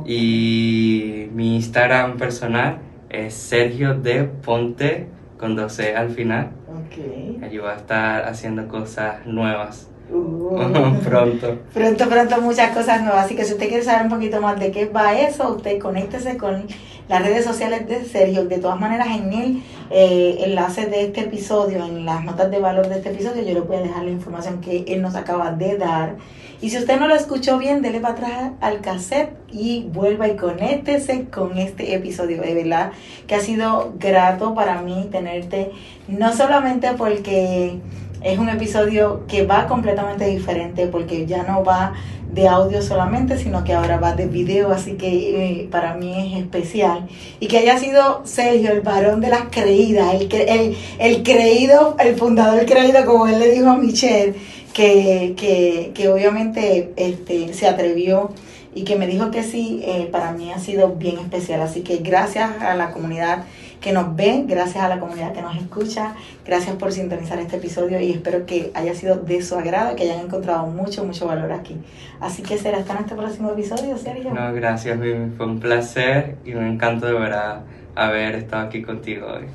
Y 0.04 1.30
mi 1.32 1.56
Instagram 1.56 2.18
personal 2.18 2.80
es 3.08 3.32
Sergio 3.32 3.94
de 3.94 4.24
Ponte 4.24 5.06
con 5.38 5.56
12 5.56 5.96
al 5.96 6.10
final. 6.10 6.50
Okay. 6.88 7.40
Allí 7.42 7.56
va 7.56 7.72
a 7.72 7.76
estar 7.76 8.28
haciendo 8.28 8.68
cosas 8.68 9.24
nuevas 9.24 9.88
Uh, 10.10 10.94
pronto. 11.04 11.58
Pronto, 11.74 12.08
pronto, 12.08 12.40
muchas 12.40 12.70
cosas 12.70 13.02
nuevas. 13.02 13.24
Así 13.24 13.34
que 13.34 13.44
si 13.44 13.54
usted 13.54 13.68
quiere 13.68 13.82
saber 13.82 14.02
un 14.02 14.10
poquito 14.10 14.40
más 14.40 14.58
de 14.58 14.70
qué 14.70 14.86
va 14.86 15.18
eso, 15.18 15.54
usted 15.54 15.78
conéctese 15.78 16.36
con 16.36 16.66
las 17.08 17.22
redes 17.22 17.44
sociales 17.44 17.88
de 17.88 18.04
Sergio. 18.04 18.44
De 18.44 18.58
todas 18.58 18.78
maneras, 18.78 19.08
en 19.08 19.32
el 19.32 19.62
eh, 19.90 20.38
enlace 20.44 20.86
de 20.86 21.04
este 21.04 21.22
episodio, 21.22 21.84
en 21.84 22.04
las 22.04 22.24
notas 22.24 22.50
de 22.50 22.58
valor 22.58 22.88
de 22.88 22.96
este 22.96 23.10
episodio, 23.10 23.42
yo 23.42 23.54
le 23.54 23.60
voy 23.60 23.76
a 23.76 23.80
dejar 23.80 24.04
la 24.04 24.10
información 24.10 24.60
que 24.60 24.84
él 24.86 25.02
nos 25.02 25.16
acaba 25.16 25.50
de 25.52 25.76
dar. 25.76 26.16
Y 26.60 26.70
si 26.70 26.78
usted 26.78 26.98
no 26.98 27.06
lo 27.06 27.14
escuchó 27.14 27.58
bien, 27.58 27.82
dele 27.82 28.00
para 28.00 28.14
atrás 28.14 28.52
al 28.60 28.80
cassette 28.80 29.36
y 29.52 29.88
vuelva 29.92 30.26
y 30.26 30.36
conéctese 30.36 31.26
con 31.26 31.58
este 31.58 31.94
episodio. 31.94 32.40
De 32.40 32.54
verdad 32.54 32.92
que 33.26 33.34
ha 33.34 33.40
sido 33.40 33.92
grato 33.98 34.54
para 34.54 34.80
mí 34.80 35.08
tenerte, 35.12 35.72
no 36.08 36.32
solamente 36.32 36.92
porque 36.96 37.78
es 38.26 38.38
un 38.38 38.48
episodio 38.48 39.24
que 39.28 39.46
va 39.46 39.66
completamente 39.66 40.26
diferente 40.26 40.88
porque 40.88 41.26
ya 41.26 41.44
no 41.44 41.62
va 41.62 41.94
de 42.32 42.48
audio 42.48 42.82
solamente, 42.82 43.38
sino 43.38 43.62
que 43.62 43.72
ahora 43.72 43.98
va 43.98 44.14
de 44.14 44.26
video, 44.26 44.72
así 44.72 44.94
que 44.94 45.60
eh, 45.60 45.68
para 45.70 45.94
mí 45.94 46.34
es 46.34 46.42
especial. 46.42 47.06
Y 47.38 47.46
que 47.46 47.58
haya 47.58 47.78
sido 47.78 48.22
Sergio, 48.24 48.72
el 48.72 48.80
varón 48.80 49.20
de 49.20 49.28
las 49.28 49.44
creídas, 49.50 50.14
el, 50.14 50.28
el, 50.32 50.76
el 50.98 51.22
creído, 51.22 51.96
el 52.00 52.16
fundador 52.16 52.66
creído, 52.66 53.06
como 53.06 53.28
él 53.28 53.38
le 53.38 53.52
dijo 53.52 53.70
a 53.70 53.76
Michelle, 53.76 54.34
que, 54.74 55.34
que, 55.36 55.92
que 55.94 56.08
obviamente 56.08 56.92
este, 56.96 57.54
se 57.54 57.68
atrevió 57.68 58.32
y 58.74 58.82
que 58.82 58.96
me 58.96 59.06
dijo 59.06 59.30
que 59.30 59.42
sí, 59.42 59.80
eh, 59.84 60.08
para 60.12 60.32
mí 60.32 60.52
ha 60.52 60.58
sido 60.58 60.96
bien 60.96 61.18
especial. 61.18 61.62
Así 61.62 61.80
que 61.80 61.98
gracias 61.98 62.60
a 62.60 62.74
la 62.74 62.90
comunidad 62.90 63.44
que 63.80 63.92
nos 63.92 64.16
ve, 64.16 64.44
gracias 64.46 64.82
a 64.82 64.88
la 64.88 64.98
comunidad 64.98 65.32
que 65.32 65.42
nos 65.42 65.56
escucha, 65.56 66.14
gracias 66.44 66.76
por 66.76 66.92
sintonizar 66.92 67.38
este 67.38 67.56
episodio 67.56 68.00
y 68.00 68.12
espero 68.12 68.46
que 68.46 68.70
haya 68.74 68.94
sido 68.94 69.16
de 69.16 69.42
su 69.42 69.54
agrado 69.56 69.92
y 69.92 69.96
que 69.96 70.04
hayan 70.04 70.24
encontrado 70.24 70.66
mucho, 70.66 71.04
mucho 71.04 71.26
valor 71.26 71.52
aquí. 71.52 71.76
Así 72.20 72.42
que 72.42 72.58
será 72.58 72.78
hasta 72.78 72.94
nuestro 72.94 73.16
próximo 73.16 73.50
episodio, 73.50 73.96
Sergio. 73.98 74.32
No, 74.32 74.52
gracias, 74.52 74.98
Vivi. 74.98 75.30
Fue 75.36 75.46
un 75.46 75.60
placer 75.60 76.36
y 76.44 76.54
un 76.54 76.64
encanto 76.64 77.06
de 77.06 77.14
verdad 77.14 77.62
haber 77.94 78.36
estado 78.36 78.66
aquí 78.66 78.82
contigo 78.82 79.26
hoy. 79.26 79.46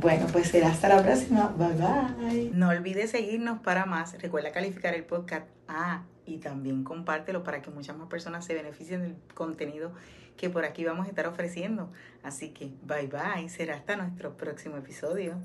Bueno, 0.00 0.26
pues 0.32 0.48
será 0.48 0.68
hasta 0.68 0.88
la 0.88 1.02
próxima. 1.02 1.52
Bye 1.56 2.30
bye. 2.30 2.50
No 2.54 2.68
olvides 2.68 3.10
seguirnos 3.10 3.58
para 3.60 3.86
más. 3.86 4.20
Recuerda 4.20 4.52
calificar 4.52 4.94
el 4.94 5.04
podcast. 5.04 5.46
Ah, 5.66 6.02
y 6.24 6.38
también 6.38 6.84
compártelo 6.84 7.42
para 7.42 7.62
que 7.62 7.70
muchas 7.70 7.96
más 7.96 8.08
personas 8.08 8.44
se 8.44 8.54
beneficien 8.54 9.02
del 9.02 9.16
contenido 9.34 9.92
que 10.38 10.48
por 10.48 10.64
aquí 10.64 10.84
vamos 10.84 11.04
a 11.06 11.10
estar 11.10 11.26
ofreciendo. 11.26 11.92
Así 12.22 12.50
que 12.54 12.72
bye 12.82 13.08
bye. 13.08 13.50
Será 13.50 13.74
hasta 13.74 13.96
nuestro 13.96 14.38
próximo 14.38 14.78
episodio. 14.78 15.38